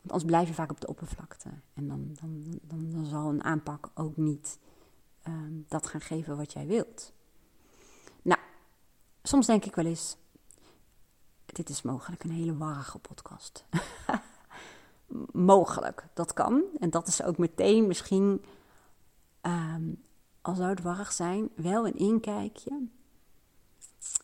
Want 0.00 0.12
anders 0.12 0.24
blijf 0.24 0.48
je 0.48 0.54
vaak 0.54 0.70
op 0.70 0.80
de 0.80 0.86
oppervlakte. 0.86 1.48
En 1.74 1.88
dan, 1.88 2.10
dan, 2.20 2.60
dan, 2.62 2.90
dan 2.90 3.04
zal 3.04 3.28
een 3.28 3.44
aanpak 3.44 3.90
ook 3.94 4.16
niet 4.16 4.58
um, 5.28 5.64
dat 5.68 5.86
gaan 5.86 6.00
geven 6.00 6.36
wat 6.36 6.52
jij 6.52 6.66
wilt. 6.66 7.12
Nou, 8.22 8.40
soms 9.22 9.46
denk 9.46 9.64
ik 9.64 9.74
wel 9.74 9.84
eens: 9.84 10.16
dit 11.46 11.68
is 11.68 11.82
mogelijk 11.82 12.24
een 12.24 12.30
hele 12.30 12.56
warrige 12.56 12.98
podcast. 12.98 13.64
mogelijk, 15.32 16.06
dat 16.14 16.32
kan. 16.32 16.62
En 16.78 16.90
dat 16.90 17.06
is 17.06 17.22
ook 17.22 17.38
meteen 17.38 17.86
misschien, 17.86 18.44
um, 19.42 20.02
al 20.40 20.54
zou 20.54 20.68
het 20.68 20.82
warrig 20.82 21.12
zijn, 21.12 21.50
wel 21.54 21.86
een 21.86 21.98
inkijkje 21.98 22.88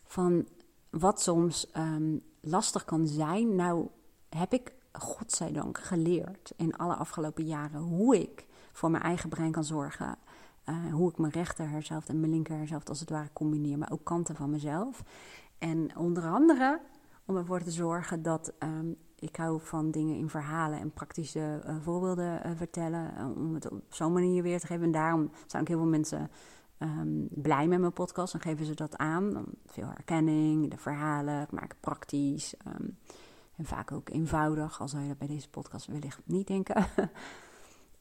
van 0.07 0.49
wat 0.91 1.21
soms 1.21 1.67
um, 1.77 2.23
lastig 2.41 2.85
kan 2.85 3.07
zijn. 3.07 3.55
Nou, 3.55 3.89
heb 4.29 4.53
ik 4.53 4.73
godzijdank 4.93 5.79
geleerd 5.79 6.53
in 6.57 6.77
alle 6.77 6.95
afgelopen 6.95 7.45
jaren 7.45 7.81
hoe 7.81 8.19
ik 8.19 8.47
voor 8.73 8.91
mijn 8.91 9.03
eigen 9.03 9.29
brein 9.29 9.53
kan 9.53 9.65
zorgen. 9.65 10.19
Uh, 10.69 10.93
hoe 10.93 11.11
ik 11.11 11.19
mijn 11.19 11.33
rechter 11.33 11.87
en 12.07 12.21
mijn 12.21 12.33
linker 12.33 12.57
herzelf 12.57 12.89
als 12.89 13.01
het 13.01 13.11
ware 13.11 13.29
combineer, 13.33 13.79
maar 13.79 13.93
ook 13.93 14.05
kanten 14.05 14.37
van 14.37 14.51
mezelf. 14.51 15.03
En 15.59 15.97
onder 15.97 16.23
andere 16.23 16.81
om 17.25 17.37
ervoor 17.37 17.63
te 17.63 17.71
zorgen 17.71 18.23
dat 18.23 18.53
um, 18.59 18.97
ik 19.19 19.37
hou 19.37 19.61
van 19.61 19.91
dingen 19.91 20.17
in 20.17 20.29
verhalen 20.29 20.79
en 20.79 20.93
praktische 20.93 21.63
uh, 21.67 21.77
voorbeelden 21.81 22.47
uh, 22.47 22.53
vertellen. 22.57 23.35
om 23.37 23.55
het 23.55 23.71
op 23.71 23.83
zo'n 23.89 24.13
manier 24.13 24.43
weer 24.43 24.61
te 24.61 24.67
geven. 24.67 24.85
En 24.85 24.93
daarom 24.93 25.31
zijn 25.47 25.63
ook 25.63 25.69
heel 25.69 25.79
veel 25.79 25.87
mensen 25.87 26.31
um, 26.79 27.29
blij 27.31 27.69
met 27.69 27.81
mijn 27.81 27.93
podcast. 27.93 28.33
Dan 28.33 28.41
geven 28.41 28.67
ze 28.67 28.75
dat 28.75 28.97
aan. 28.97 29.45
Veel 29.67 29.87
herkenning, 29.87 30.71
de 30.71 30.79
verhalen, 30.79 31.43
ik 31.43 31.51
maak 31.51 31.69
het 31.69 31.81
praktisch. 31.81 32.55
Um, 32.67 32.99
en 33.57 33.65
vaak 33.65 33.93
ook 33.93 34.09
eenvoudig, 34.09 34.81
al 34.81 34.89
zou 34.89 35.03
je 35.03 35.09
dat 35.09 35.19
bij 35.19 35.29
deze 35.29 35.49
podcast 35.49 35.87
wellicht 35.87 36.21
niet 36.25 36.47
denken. 36.47 36.87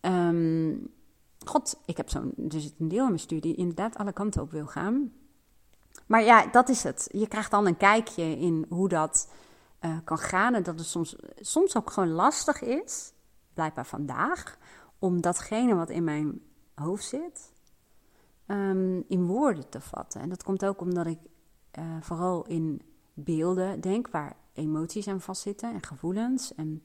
um, 0.02 0.94
God, 1.52 1.80
ik 1.86 1.98
heb 1.98 2.10
zo'n, 2.10 2.34
er 2.50 2.62
zit 2.62 2.74
een 2.80 2.88
deel 2.88 3.02
in 3.02 3.08
mijn 3.08 3.20
studie 3.20 3.56
inderdaad 3.56 3.98
alle 3.98 4.14
kanten 4.14 4.42
op 4.42 4.52
wil 4.52 4.66
gaan. 4.66 5.14
maar 6.06 6.24
ja, 6.24 6.48
dat 6.48 6.70
is 6.70 6.84
het. 6.84 7.10
Je 7.12 7.28
krijgt 7.28 7.52
dan 7.52 7.68
een 7.68 7.78
kijkje 7.78 8.24
in 8.24 8.66
hoe 8.70 8.90
dat 8.90 9.32
uh, 9.82 9.98
kan 10.04 10.18
gaan. 10.18 10.54
En 10.54 10.64
dat 10.64 10.80
het 10.80 10.88
soms, 10.88 11.16
soms 11.36 11.76
ook 11.76 11.92
gewoon 11.92 12.12
lastig 12.12 12.62
is, 12.62 13.14
blijkbaar 13.54 13.86
vandaag, 13.86 14.58
om 15.00 15.22
datgene 15.22 15.76
wat 15.76 15.90
in 15.90 16.04
mijn 16.04 16.42
hoofd 16.76 17.06
zit, 17.06 17.52
um, 18.48 19.04
in 19.08 19.26
woorden 19.26 19.70
te 19.70 19.82
vatten. 19.82 20.22
En 20.22 20.30
dat 20.30 20.44
komt 20.44 20.66
ook 20.66 20.82
omdat 20.82 21.06
ik 21.06 21.20
uh, 21.80 21.86
vooral 22.02 22.46
in 22.46 22.82
beelden 23.14 23.82
denk, 23.82 24.08
waar 24.08 24.36
emoties 24.54 25.08
aan 25.08 25.22
vastzitten 25.22 25.74
en 25.74 25.84
gevoelens 25.84 26.56
en 26.56 26.84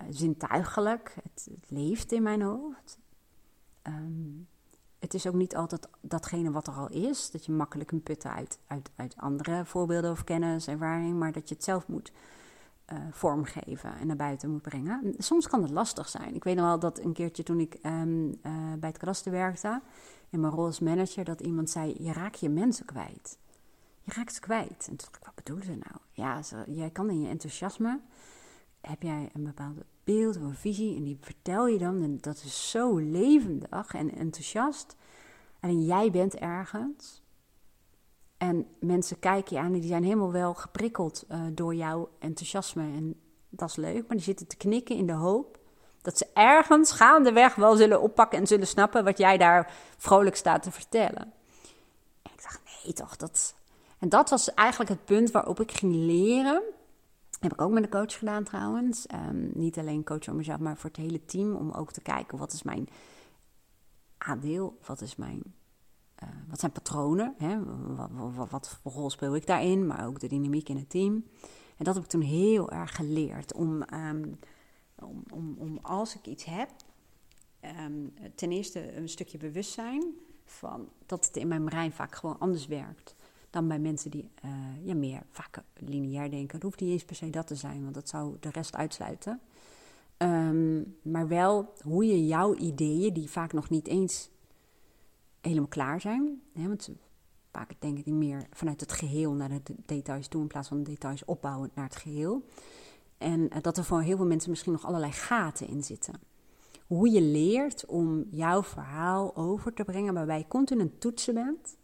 uh, 0.00 0.06
zintuigelijk. 0.10 1.16
Het, 1.22 1.48
leeft 1.68 2.12
in 2.12 2.22
mijn 2.22 2.42
hoofd. 2.42 2.98
Um, 3.82 4.48
het 4.98 5.14
is 5.14 5.26
ook 5.26 5.34
niet 5.34 5.56
altijd 5.56 5.88
datgene 6.00 6.50
wat 6.50 6.66
er 6.66 6.72
al 6.72 6.88
is, 6.88 7.30
dat 7.30 7.44
je 7.44 7.52
makkelijk 7.52 7.88
kunt 7.88 8.02
putten 8.02 8.32
uit, 8.32 8.58
uit, 8.66 8.90
uit 8.96 9.16
andere 9.16 9.64
voorbeelden 9.64 10.10
of 10.10 10.24
kennis, 10.24 10.68
ervaring, 10.68 11.18
maar 11.18 11.32
dat 11.32 11.48
je 11.48 11.54
het 11.54 11.64
zelf 11.64 11.88
moet 11.88 12.12
uh, 12.92 12.98
vormgeven 13.10 13.96
en 13.96 14.06
naar 14.06 14.16
buiten 14.16 14.50
moet 14.50 14.62
brengen. 14.62 15.14
Soms 15.18 15.48
kan 15.48 15.62
het 15.62 15.70
lastig 15.70 16.08
zijn. 16.08 16.34
Ik 16.34 16.44
weet 16.44 16.56
nog 16.56 16.64
wel 16.64 16.78
dat 16.78 16.98
een 16.98 17.12
keertje 17.12 17.42
toen 17.42 17.60
ik 17.60 17.78
um, 17.82 18.26
uh, 18.26 18.34
bij 18.78 18.88
het 18.88 18.98
kadaster 18.98 19.32
werkte, 19.32 19.80
in 20.30 20.40
mijn 20.40 20.52
rol 20.52 20.64
als 20.64 20.80
manager, 20.80 21.24
dat 21.24 21.40
iemand 21.40 21.70
zei: 21.70 21.94
Je 21.98 22.12
raakt 22.12 22.40
je 22.40 22.48
mensen 22.48 22.84
kwijt. 22.84 23.38
Je 24.02 24.12
raakt 24.14 24.34
ze 24.34 24.40
kwijt. 24.40 24.86
En 24.88 24.96
toen 24.96 24.96
dacht 24.96 25.16
ik: 25.16 25.24
Wat 25.24 25.34
bedoelen 25.34 25.64
ze 25.64 25.70
nou? 25.70 25.96
Ja, 26.12 26.40
jij 26.66 26.90
kan 26.90 27.10
in 27.10 27.20
je 27.20 27.28
enthousiasme, 27.28 28.00
heb 28.80 29.02
jij 29.02 29.30
een 29.32 29.44
bepaalde 29.44 29.84
beeld 30.04 30.36
of 30.36 30.42
een 30.42 30.54
visie 30.54 30.96
en 30.96 31.02
die 31.04 31.18
vertel 31.20 31.66
je 31.66 31.78
dan. 31.78 32.02
En 32.02 32.18
dat 32.20 32.36
is 32.36 32.70
zo 32.70 32.98
levendig 32.98 33.94
en 33.94 34.14
enthousiast. 34.14 34.96
En 35.60 35.84
jij 35.84 36.10
bent 36.10 36.34
ergens. 36.34 37.22
En 38.40 38.66
mensen 38.78 39.18
kijken 39.18 39.56
je 39.56 39.62
aan 39.62 39.74
en 39.74 39.80
die 39.80 39.88
zijn 39.88 40.04
helemaal 40.04 40.32
wel 40.32 40.54
geprikkeld 40.54 41.24
uh, 41.30 41.40
door 41.52 41.74
jouw 41.74 42.08
enthousiasme. 42.18 42.82
En 42.82 43.14
dat 43.48 43.68
is 43.68 43.76
leuk, 43.76 44.06
maar 44.06 44.16
die 44.16 44.26
zitten 44.26 44.46
te 44.46 44.56
knikken 44.56 44.96
in 44.96 45.06
de 45.06 45.12
hoop 45.12 45.58
dat 46.02 46.18
ze 46.18 46.26
ergens 46.34 46.92
gaandeweg 46.92 47.54
wel 47.54 47.76
zullen 47.76 48.00
oppakken 48.00 48.38
en 48.38 48.46
zullen 48.46 48.66
snappen 48.66 49.04
wat 49.04 49.18
jij 49.18 49.38
daar 49.38 49.72
vrolijk 49.96 50.36
staat 50.36 50.62
te 50.62 50.70
vertellen. 50.70 51.32
En 52.22 52.30
ik 52.32 52.42
dacht, 52.42 52.60
nee 52.84 52.92
toch, 52.92 53.16
dat... 53.16 53.54
En 53.98 54.08
dat 54.08 54.30
was 54.30 54.54
eigenlijk 54.54 54.90
het 54.90 55.04
punt 55.04 55.30
waarop 55.30 55.60
ik 55.60 55.72
ging 55.72 55.94
leren 55.94 56.62
heb 57.40 57.52
ik 57.52 57.60
ook 57.60 57.70
met 57.70 57.82
een 57.82 57.90
coach 57.90 58.18
gedaan 58.18 58.44
trouwens. 58.44 59.06
Um, 59.14 59.50
niet 59.54 59.78
alleen 59.78 60.04
coach 60.04 60.24
voor 60.24 60.34
mezelf, 60.34 60.58
maar 60.58 60.76
voor 60.76 60.90
het 60.90 60.98
hele 60.98 61.24
team. 61.24 61.54
Om 61.54 61.70
ook 61.70 61.92
te 61.92 62.00
kijken 62.00 62.38
wat 62.38 62.52
is 62.52 62.62
mijn 62.62 62.88
aandeel, 64.18 64.78
wat 64.86 65.00
is 65.00 65.16
mijn... 65.16 65.42
Uh, 66.22 66.28
wat 66.48 66.60
zijn 66.60 66.72
patronen? 66.72 67.34
Hè? 67.38 67.58
Wat, 68.50 68.78
voor 68.82 68.92
rol 68.92 69.10
speel 69.10 69.34
ik 69.34 69.46
daarin? 69.46 69.86
Maar 69.86 70.06
ook 70.06 70.20
de 70.20 70.28
dynamiek 70.28 70.68
in 70.68 70.76
het 70.76 70.90
team. 70.90 71.24
En 71.76 71.84
dat 71.84 71.94
heb 71.94 72.04
ik 72.04 72.10
toen 72.10 72.20
heel 72.20 72.70
erg 72.70 72.94
geleerd. 72.94 73.52
Om, 73.54 73.82
um, 73.94 74.38
om, 74.98 75.22
om, 75.32 75.54
om, 75.58 75.78
als 75.82 76.14
ik 76.16 76.26
iets 76.26 76.44
heb, 76.44 76.68
um, 77.84 78.12
ten 78.34 78.52
eerste 78.52 78.96
een 78.96 79.08
stukje 79.08 79.38
bewustzijn 79.38 80.04
van 80.44 80.88
dat 81.06 81.26
het 81.26 81.36
in 81.36 81.48
mijn 81.48 81.64
brein 81.64 81.92
vaak 81.92 82.14
gewoon 82.14 82.38
anders 82.38 82.66
werkt 82.66 83.14
dan 83.50 83.68
bij 83.68 83.78
mensen 83.78 84.10
die 84.10 84.30
uh, 84.44 84.50
ja, 84.86 84.94
meer 84.94 85.22
vaak 85.30 85.62
lineair 85.74 86.30
denken. 86.30 86.54
Het 86.54 86.62
hoeft 86.62 86.80
niet 86.80 86.90
eens 86.90 87.04
per 87.04 87.16
se 87.16 87.30
dat 87.30 87.46
te 87.46 87.54
zijn, 87.54 87.82
want 87.82 87.94
dat 87.94 88.08
zou 88.08 88.36
de 88.40 88.50
rest 88.50 88.76
uitsluiten. 88.76 89.40
Um, 90.18 90.96
maar 91.02 91.28
wel 91.28 91.72
hoe 91.82 92.06
je 92.06 92.26
jouw 92.26 92.54
ideeën, 92.54 93.12
die 93.12 93.30
vaak 93.30 93.52
nog 93.52 93.70
niet 93.70 93.86
eens 93.86 94.30
helemaal 95.40 95.68
klaar 95.68 96.00
zijn. 96.00 96.40
Hè, 96.52 96.68
want 96.68 96.90
vaak 97.52 97.72
denk 97.78 97.98
ik 97.98 98.06
meer 98.06 98.46
vanuit 98.50 98.80
het 98.80 98.92
geheel 98.92 99.32
naar 99.32 99.48
de 99.48 99.74
details 99.86 100.28
toe, 100.28 100.40
in 100.40 100.46
plaats 100.46 100.68
van 100.68 100.82
de 100.82 100.90
details 100.90 101.24
opbouwen 101.24 101.70
naar 101.74 101.84
het 101.84 101.96
geheel. 101.96 102.44
En 103.18 103.40
uh, 103.40 103.62
dat 103.62 103.76
er 103.76 103.84
voor 103.84 104.00
heel 104.00 104.16
veel 104.16 104.26
mensen 104.26 104.50
misschien 104.50 104.72
nog 104.72 104.86
allerlei 104.86 105.12
gaten 105.12 105.68
in 105.68 105.84
zitten. 105.84 106.14
Hoe 106.86 107.10
je 107.10 107.22
leert 107.22 107.86
om 107.86 108.24
jouw 108.30 108.62
verhaal 108.62 109.36
over 109.36 109.72
te 109.72 109.84
brengen, 109.84 110.14
waarbij 110.14 110.38
je 110.38 110.48
continu 110.48 110.80
een 110.80 110.98
toetsen 110.98 111.34
bent 111.34 111.78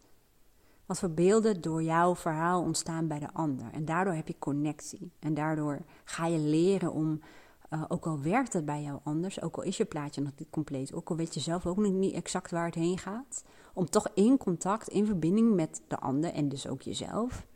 wat 0.87 0.99
voor 0.99 1.11
beelden 1.11 1.61
door 1.61 1.83
jouw 1.83 2.14
verhaal 2.14 2.62
ontstaan 2.62 3.07
bij 3.09 3.19
de 3.19 3.33
ander. 3.33 3.66
En 3.73 3.85
daardoor 3.85 4.14
heb 4.14 4.29
je 4.29 4.38
connectie. 4.38 5.12
En 5.19 5.35
daardoor 5.35 5.79
ga 6.05 6.27
je 6.27 6.38
leren 6.38 6.92
om, 6.92 7.21
uh, 7.70 7.85
ook 7.88 8.07
al 8.07 8.20
werkt 8.20 8.52
het 8.52 8.64
bij 8.64 8.83
jou 8.83 9.00
anders, 9.02 9.42
ook 9.42 9.57
al 9.57 9.62
is 9.62 9.76
je 9.76 9.85
plaatje 9.85 10.20
nog 10.20 10.33
niet 10.37 10.50
compleet, 10.50 10.92
ook 10.92 11.11
al 11.11 11.16
weet 11.16 11.35
je 11.35 11.40
zelf 11.40 11.66
ook 11.66 11.76
nog 11.76 11.92
niet 11.92 12.14
exact 12.14 12.50
waar 12.50 12.66
het 12.66 12.74
heen 12.74 12.98
gaat, 12.98 13.44
om 13.74 13.90
toch 13.90 14.09
in 14.14 14.37
contact, 14.37 14.88
in 14.88 15.07
verbinding 15.07 15.55
met 15.55 15.83
de 15.88 15.98
ander 15.98 16.33
en 16.33 16.48
dus 16.48 16.66
ook 16.66 16.83
jezelf. 16.83 17.46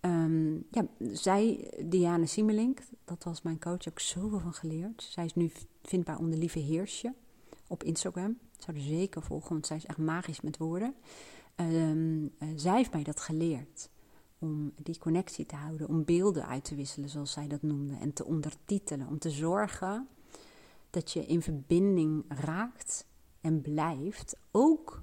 Um, 0.00 0.66
ja, 0.70 0.86
zij, 0.98 1.72
Diana 1.84 2.26
Siemelink, 2.26 2.80
dat 3.04 3.24
was 3.24 3.42
mijn 3.42 3.60
coach, 3.60 3.88
ook 3.88 4.00
zoveel 4.00 4.38
van 4.38 4.52
geleerd. 4.52 5.02
Zij 5.02 5.24
is 5.24 5.34
nu 5.34 5.50
vindbaar 5.82 6.18
onder 6.18 6.38
Lieve 6.38 6.58
Heersje 6.58 7.14
op 7.66 7.82
Instagram. 7.82 8.38
Zou 8.58 8.76
er 8.76 8.82
zeker 8.82 9.22
volgen, 9.22 9.48
want 9.48 9.66
zij 9.66 9.76
is 9.76 9.86
echt 9.86 9.98
magisch 9.98 10.40
met 10.40 10.56
woorden. 10.56 10.94
Um, 11.56 12.22
uh, 12.22 12.48
zij 12.56 12.76
heeft 12.76 12.92
mij 12.92 13.02
dat 13.02 13.20
geleerd. 13.20 13.88
Om 14.38 14.72
die 14.82 14.98
connectie 14.98 15.46
te 15.46 15.56
houden, 15.56 15.88
om 15.88 16.04
beelden 16.04 16.46
uit 16.46 16.64
te 16.64 16.74
wisselen, 16.74 17.08
zoals 17.08 17.32
zij 17.32 17.48
dat 17.48 17.62
noemde. 17.62 17.96
En 17.96 18.12
te 18.12 18.24
ondertitelen, 18.24 19.08
om 19.08 19.18
te 19.18 19.30
zorgen 19.30 20.08
dat 20.90 21.10
je 21.10 21.26
in 21.26 21.42
verbinding 21.42 22.24
raakt 22.28 23.06
en 23.40 23.60
blijft. 23.60 24.36
Ook 24.50 25.02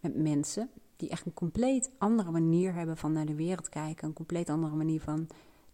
met 0.00 0.16
mensen 0.16 0.70
die 0.96 1.08
echt 1.08 1.26
een 1.26 1.34
compleet 1.34 1.90
andere 1.98 2.30
manier 2.30 2.74
hebben 2.74 2.96
van 2.96 3.12
naar 3.12 3.26
de 3.26 3.34
wereld 3.34 3.68
kijken. 3.68 4.08
Een 4.08 4.14
compleet 4.14 4.50
andere 4.50 4.74
manier 4.74 5.00
van 5.00 5.26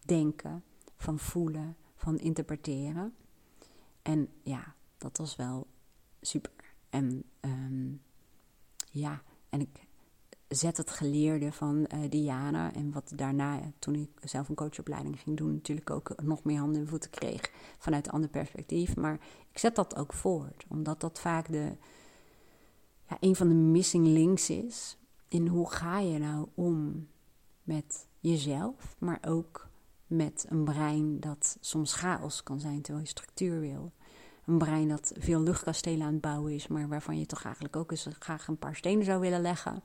denken, 0.05 0.63
van 0.97 1.19
voelen, 1.19 1.75
van 1.95 2.19
interpreteren. 2.19 3.13
En 4.01 4.29
ja, 4.43 4.75
dat 4.97 5.17
was 5.17 5.35
wel 5.35 5.67
super. 6.21 6.51
En 6.89 7.23
um, 7.41 8.01
ja, 8.91 9.21
en 9.49 9.61
ik 9.61 9.87
zet 10.51 10.77
het 10.77 10.91
geleerde 10.91 11.51
van 11.51 11.87
uh, 11.93 12.09
Diana. 12.09 12.73
En 12.73 12.91
wat 12.91 13.11
daarna, 13.15 13.59
toen 13.79 13.95
ik 13.95 14.09
zelf 14.23 14.49
een 14.49 14.55
coachopleiding 14.55 15.19
ging 15.19 15.37
doen, 15.37 15.53
natuurlijk 15.53 15.89
ook 15.89 16.13
nog 16.23 16.43
meer 16.43 16.59
handen 16.59 16.81
en 16.81 16.87
voeten 16.87 17.09
kreeg 17.09 17.51
vanuit 17.77 18.05
een 18.05 18.13
ander 18.13 18.29
perspectief. 18.29 18.95
Maar 18.95 19.19
ik 19.51 19.57
zet 19.57 19.75
dat 19.75 19.95
ook 19.95 20.13
voort, 20.13 20.65
omdat 20.67 21.01
dat 21.01 21.19
vaak 21.19 21.51
de, 21.51 21.71
ja, 23.09 23.17
een 23.19 23.35
van 23.35 23.47
de 23.47 23.55
missing 23.55 24.07
links 24.07 24.49
is. 24.49 24.97
In 25.27 25.47
hoe 25.47 25.71
ga 25.71 25.99
je 25.99 26.19
nou 26.19 26.47
om 26.53 27.07
met 27.63 28.07
jezelf, 28.19 28.95
maar 28.99 29.19
ook 29.27 29.69
met 30.07 30.45
een 30.49 30.63
brein 30.63 31.19
dat 31.19 31.57
soms 31.59 31.93
chaos 31.93 32.43
kan 32.43 32.59
zijn 32.59 32.81
terwijl 32.81 33.05
je 33.05 33.11
structuur 33.11 33.59
wil. 33.59 33.91
Een 34.45 34.57
brein 34.57 34.87
dat 34.87 35.13
veel 35.17 35.41
luchtkastelen 35.41 36.05
aan 36.05 36.13
het 36.13 36.21
bouwen 36.21 36.53
is, 36.53 36.67
maar 36.67 36.87
waarvan 36.87 37.19
je 37.19 37.25
toch 37.25 37.43
eigenlijk 37.43 37.75
ook 37.75 37.91
eens 37.91 38.07
graag 38.19 38.47
een 38.47 38.57
paar 38.57 38.75
stenen 38.75 39.05
zou 39.05 39.19
willen 39.19 39.41
leggen. 39.41 39.83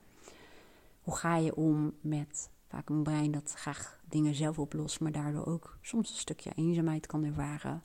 Hoe 1.06 1.16
ga 1.16 1.36
je 1.36 1.54
om 1.54 1.92
met 2.00 2.50
vaak 2.68 2.88
een 2.88 3.02
brein 3.02 3.30
dat 3.30 3.52
graag 3.52 4.00
dingen 4.08 4.34
zelf 4.34 4.58
oplost, 4.58 5.00
maar 5.00 5.12
daardoor 5.12 5.46
ook 5.46 5.78
soms 5.80 6.10
een 6.10 6.16
stukje 6.16 6.52
eenzaamheid 6.54 7.06
kan 7.06 7.24
ervaren. 7.24 7.82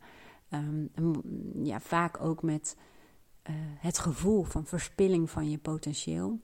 Um, 0.49 0.91
ja, 1.63 1.79
vaak 1.79 2.21
ook 2.21 2.43
met 2.43 2.77
uh, 3.49 3.55
het 3.57 3.97
gevoel 3.97 4.43
van 4.43 4.65
verspilling 4.65 5.29
van 5.29 5.49
je 5.49 5.57
potentieel. 5.57 6.39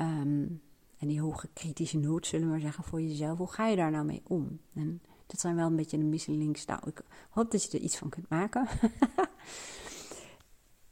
Um, 0.00 0.62
en 0.98 1.08
die 1.08 1.20
hoge 1.20 1.48
kritische 1.52 1.98
nood, 1.98 2.26
zullen 2.26 2.46
we 2.46 2.52
maar 2.52 2.60
zeggen, 2.60 2.84
voor 2.84 3.02
jezelf. 3.02 3.38
Hoe 3.38 3.52
ga 3.52 3.66
je 3.66 3.76
daar 3.76 3.90
nou 3.90 4.04
mee 4.04 4.22
om? 4.24 4.60
En 4.74 5.02
dat 5.26 5.40
zijn 5.40 5.56
wel 5.56 5.66
een 5.66 5.76
beetje 5.76 5.98
de 5.98 6.04
missing 6.04 6.36
links. 6.36 6.64
Nou, 6.64 6.80
ik 6.88 7.02
hoop 7.30 7.50
dat 7.50 7.62
je 7.64 7.78
er 7.78 7.84
iets 7.84 7.96
van 7.96 8.08
kunt 8.08 8.28
maken. 8.28 8.68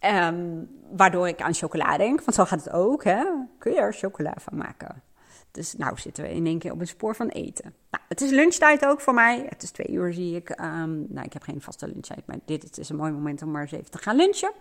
Um, 0.05 0.69
waardoor 0.97 1.29
ik 1.29 1.41
aan 1.41 1.55
chocola 1.55 1.97
denk, 1.97 2.21
want 2.21 2.35
zo 2.35 2.45
gaat 2.45 2.65
het 2.65 2.73
ook. 2.73 3.05
Hè? 3.05 3.25
Kun 3.59 3.73
je 3.73 3.79
er 3.79 3.93
chocola 3.93 4.35
van 4.37 4.59
maken? 4.59 5.03
Dus 5.51 5.75
nou 5.75 5.99
zitten 5.99 6.25
we 6.25 6.31
in 6.31 6.47
één 6.47 6.59
keer 6.59 6.73
op 6.73 6.81
een 6.81 6.87
spoor 6.87 7.15
van 7.15 7.29
eten. 7.29 7.75
Nou, 7.91 8.05
het 8.09 8.21
is 8.21 8.31
lunchtijd 8.31 8.87
ook 8.87 9.01
voor 9.01 9.15
mij. 9.15 9.47
Het 9.49 9.63
is 9.63 9.71
twee 9.71 9.91
uur 9.91 10.13
zie 10.13 10.37
ik. 10.37 10.51
Um, 10.51 11.07
nou, 11.09 11.27
ik 11.27 11.33
heb 11.33 11.43
geen 11.43 11.61
vaste 11.61 11.87
lunchtijd, 11.87 12.27
maar 12.27 12.39
dit 12.45 12.79
is 12.79 12.89
een 12.89 12.97
mooi 12.97 13.13
moment 13.13 13.43
om 13.43 13.51
maar 13.51 13.63
eens 13.63 13.73
even 13.73 13.91
te 13.91 13.99
gaan 13.99 14.17
lunchen. 14.17 14.53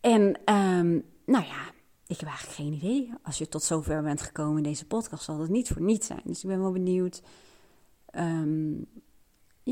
En 0.00 0.22
um, 0.54 1.04
nou 1.24 1.44
ja, 1.44 1.62
ik 2.06 2.20
heb 2.20 2.28
eigenlijk 2.28 2.56
geen 2.56 2.72
idee. 2.72 3.12
Als 3.22 3.38
je 3.38 3.48
tot 3.48 3.62
zover 3.62 4.02
bent 4.02 4.22
gekomen 4.22 4.56
in 4.56 4.62
deze 4.62 4.86
podcast, 4.86 5.24
zal 5.24 5.40
het 5.40 5.50
niet 5.50 5.68
voor 5.68 5.82
niets 5.82 6.06
zijn. 6.06 6.22
Dus 6.24 6.42
ik 6.42 6.48
ben 6.48 6.60
wel 6.60 6.72
benieuwd 6.72 7.22
um, 8.12 8.86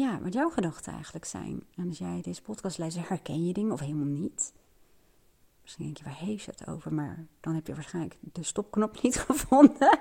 ja, 0.01 0.21
wat 0.23 0.33
jouw 0.33 0.51
gedachten 0.51 0.93
eigenlijk 0.93 1.25
zijn. 1.25 1.63
En 1.77 1.89
als 1.89 1.99
jij 1.99 2.21
deze 2.23 2.43
podcast 2.43 2.79
luistert, 2.79 3.09
herken 3.09 3.47
je 3.47 3.53
dingen 3.53 3.73
of 3.73 3.81
helemaal 3.81 4.05
niet. 4.05 4.53
Misschien 5.63 5.85
denk 5.85 5.97
je, 5.97 6.05
waar 6.05 6.19
heeft 6.19 6.47
het 6.47 6.69
over? 6.69 6.95
Maar 6.95 7.27
dan 7.41 7.55
heb 7.55 7.67
je 7.67 7.75
waarschijnlijk 7.75 8.17
de 8.33 8.43
stopknop 8.43 8.99
niet 9.03 9.17
gevonden. 9.17 9.99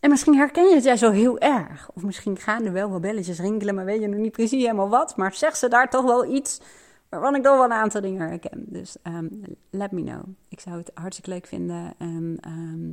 En 0.00 0.10
misschien 0.10 0.34
herken 0.34 0.68
je 0.68 0.74
het 0.74 0.84
jij 0.84 0.96
zo 0.96 1.10
heel 1.10 1.38
erg. 1.38 1.90
Of 1.94 2.02
misschien 2.02 2.36
gaan 2.36 2.64
er 2.64 2.72
wel 2.72 2.90
wel 2.90 3.00
belletjes 3.00 3.38
rinkelen, 3.38 3.74
maar 3.74 3.84
weet 3.84 4.00
je 4.00 4.06
nog 4.06 4.20
niet 4.20 4.32
precies 4.32 4.62
helemaal 4.62 4.88
wat. 4.88 5.16
Maar 5.16 5.34
zeg 5.34 5.56
ze 5.56 5.68
daar 5.68 5.90
toch 5.90 6.04
wel 6.04 6.34
iets 6.34 6.60
waarvan 7.08 7.34
ik 7.34 7.42
nog 7.42 7.54
wel 7.54 7.64
een 7.64 7.72
aantal 7.72 8.00
dingen 8.00 8.28
herken. 8.28 8.64
Dus 8.66 8.96
ehm, 9.02 9.28
let 9.70 9.92
me 9.92 10.02
know. 10.02 10.22
Ik 10.48 10.60
zou 10.60 10.76
het 10.76 10.90
hartstikke 10.94 11.30
leuk 11.30 11.46
vinden. 11.46 11.94
En 11.98 12.36
ehm, 12.40 12.88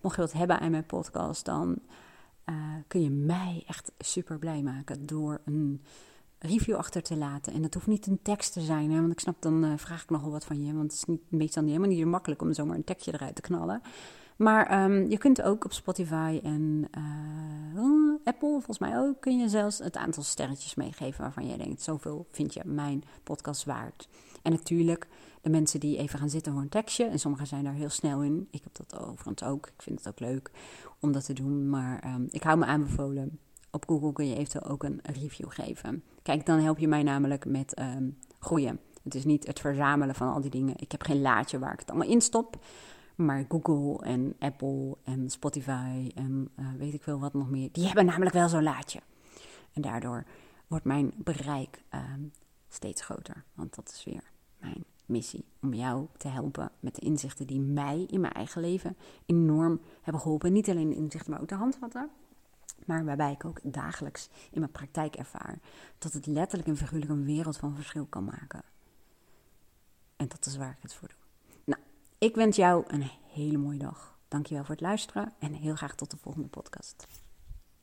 mocht 0.00 0.16
je 0.16 0.20
wat 0.20 0.32
hebben 0.32 0.60
aan 0.60 0.70
mijn 0.70 0.86
podcast, 0.86 1.44
dan 1.44 1.78
uh, 2.50 2.54
kun 2.86 3.02
je 3.02 3.10
mij 3.10 3.64
echt 3.66 3.92
super 3.98 4.38
blij 4.38 4.62
maken 4.62 5.06
door 5.06 5.40
een 5.44 5.82
review 6.38 6.76
achter 6.76 7.02
te 7.02 7.16
laten. 7.16 7.52
En 7.52 7.62
dat 7.62 7.74
hoeft 7.74 7.86
niet 7.86 8.06
een 8.06 8.22
tekst 8.22 8.52
te 8.52 8.60
zijn, 8.60 8.90
hè, 8.90 9.00
want 9.00 9.12
ik 9.12 9.20
snap, 9.20 9.42
dan 9.42 9.64
uh, 9.64 9.72
vraag 9.76 10.02
ik 10.02 10.10
nogal 10.10 10.30
wat 10.30 10.44
van 10.44 10.64
je. 10.64 10.72
Want 10.72 10.92
het 10.92 10.92
is 10.92 11.04
niet, 11.04 11.22
meestal 11.28 11.62
niet, 11.62 11.70
helemaal 11.70 11.94
niet 11.94 12.02
zo 12.02 12.10
makkelijk 12.10 12.42
om 12.42 12.52
zomaar 12.52 12.76
een 12.76 12.84
tekstje 12.84 13.12
eruit 13.12 13.34
te 13.34 13.40
knallen. 13.40 13.82
Maar 14.36 14.84
um, 14.84 15.10
je 15.10 15.18
kunt 15.18 15.42
ook 15.42 15.64
op 15.64 15.72
Spotify 15.72 16.40
en 16.42 16.88
uh, 16.98 18.14
Apple, 18.24 18.48
volgens 18.48 18.78
mij 18.78 18.98
ook, 18.98 19.20
kun 19.20 19.38
je 19.38 19.48
zelfs 19.48 19.78
het 19.78 19.96
aantal 19.96 20.22
sterretjes 20.22 20.74
meegeven 20.74 21.20
waarvan 21.20 21.46
jij 21.46 21.56
denkt, 21.56 21.82
zoveel 21.82 22.26
vind 22.30 22.54
je 22.54 22.62
mijn 22.64 23.02
podcast 23.22 23.64
waard. 23.64 24.08
En 24.42 24.52
natuurlijk 24.52 25.08
de 25.42 25.50
mensen 25.50 25.80
die 25.80 25.96
even 25.96 26.18
gaan 26.18 26.30
zitten 26.30 26.52
voor 26.52 26.62
een 26.62 26.68
tekstje. 26.68 27.04
En 27.04 27.18
sommigen 27.18 27.46
zijn 27.46 27.64
daar 27.64 27.72
heel 27.72 27.88
snel 27.88 28.22
in. 28.22 28.48
Ik 28.50 28.62
heb 28.62 28.76
dat 28.76 29.00
overigens 29.30 29.56
ook. 29.56 29.66
Ik 29.66 29.82
vind 29.82 29.98
het 29.98 30.08
ook 30.08 30.20
leuk 30.20 30.50
om 31.00 31.12
dat 31.12 31.24
te 31.24 31.32
doen. 31.32 31.70
Maar 31.70 32.14
um, 32.14 32.26
ik 32.30 32.42
hou 32.42 32.58
me 32.58 32.64
aanbevolen. 32.64 33.38
Op 33.70 33.88
Google 33.88 34.12
kun 34.12 34.28
je 34.28 34.36
eventueel 34.36 34.70
ook 34.70 34.82
een 34.82 35.00
review 35.02 35.50
geven. 35.50 36.02
Kijk, 36.22 36.46
dan 36.46 36.58
help 36.58 36.78
je 36.78 36.88
mij 36.88 37.02
namelijk 37.02 37.44
met 37.44 37.80
um, 37.80 38.18
groeien. 38.38 38.80
Het 39.02 39.14
is 39.14 39.24
niet 39.24 39.46
het 39.46 39.60
verzamelen 39.60 40.14
van 40.14 40.32
al 40.32 40.40
die 40.40 40.50
dingen. 40.50 40.74
Ik 40.76 40.92
heb 40.92 41.02
geen 41.02 41.20
laadje 41.20 41.58
waar 41.58 41.72
ik 41.72 41.80
het 41.80 41.90
allemaal 41.90 42.08
in 42.08 42.20
stop. 42.20 42.58
Maar 43.14 43.44
Google 43.48 44.06
en 44.06 44.34
Apple 44.38 44.96
en 45.04 45.30
Spotify 45.30 46.10
en 46.14 46.48
uh, 46.56 46.66
weet 46.78 46.94
ik 46.94 47.02
veel 47.02 47.18
wat 47.18 47.32
nog 47.32 47.50
meer. 47.50 47.68
Die 47.72 47.86
hebben 47.86 48.04
namelijk 48.06 48.34
wel 48.34 48.48
zo'n 48.48 48.62
laadje. 48.62 49.00
En 49.72 49.82
daardoor 49.82 50.24
wordt 50.66 50.84
mijn 50.84 51.12
bereik 51.16 51.82
um, 51.94 52.32
steeds 52.68 53.02
groter. 53.02 53.44
Want 53.54 53.74
dat 53.74 53.88
is 53.94 54.04
weer 54.04 54.30
mijn 54.58 54.84
missie. 55.08 55.44
Om 55.60 55.74
jou 55.74 56.06
te 56.16 56.28
helpen 56.28 56.70
met 56.80 56.94
de 56.94 57.00
inzichten 57.00 57.46
die 57.46 57.60
mij 57.60 58.06
in 58.10 58.20
mijn 58.20 58.32
eigen 58.32 58.60
leven 58.60 58.96
enorm 59.26 59.80
hebben 60.02 60.22
geholpen. 60.22 60.52
Niet 60.52 60.68
alleen 60.68 60.88
de 60.88 60.94
inzichten, 60.94 61.30
maar 61.30 61.40
ook 61.40 61.48
de 61.48 61.54
handvatten. 61.54 62.10
Maar 62.86 63.04
waarbij 63.04 63.32
ik 63.32 63.44
ook 63.44 63.60
dagelijks 63.62 64.28
in 64.50 64.60
mijn 64.60 64.72
praktijk 64.72 65.16
ervaar 65.16 65.58
dat 65.98 66.12
het 66.12 66.26
letterlijk 66.26 66.68
en 66.68 66.76
figuurlijk 66.76 67.10
een 67.10 67.24
wereld 67.24 67.56
van 67.56 67.74
verschil 67.74 68.06
kan 68.06 68.24
maken. 68.24 68.62
En 70.16 70.28
dat 70.28 70.46
is 70.46 70.56
waar 70.56 70.70
ik 70.70 70.82
het 70.82 70.94
voor 70.94 71.08
doe. 71.08 71.16
Nou, 71.64 71.80
ik 72.18 72.34
wens 72.34 72.56
jou 72.56 72.84
een 72.86 73.10
hele 73.32 73.58
mooie 73.58 73.78
dag. 73.78 74.18
Dankjewel 74.28 74.64
voor 74.64 74.74
het 74.74 74.84
luisteren 74.84 75.32
en 75.38 75.52
heel 75.52 75.74
graag 75.74 75.94
tot 75.94 76.10
de 76.10 76.16
volgende 76.16 76.48
podcast. 76.48 77.06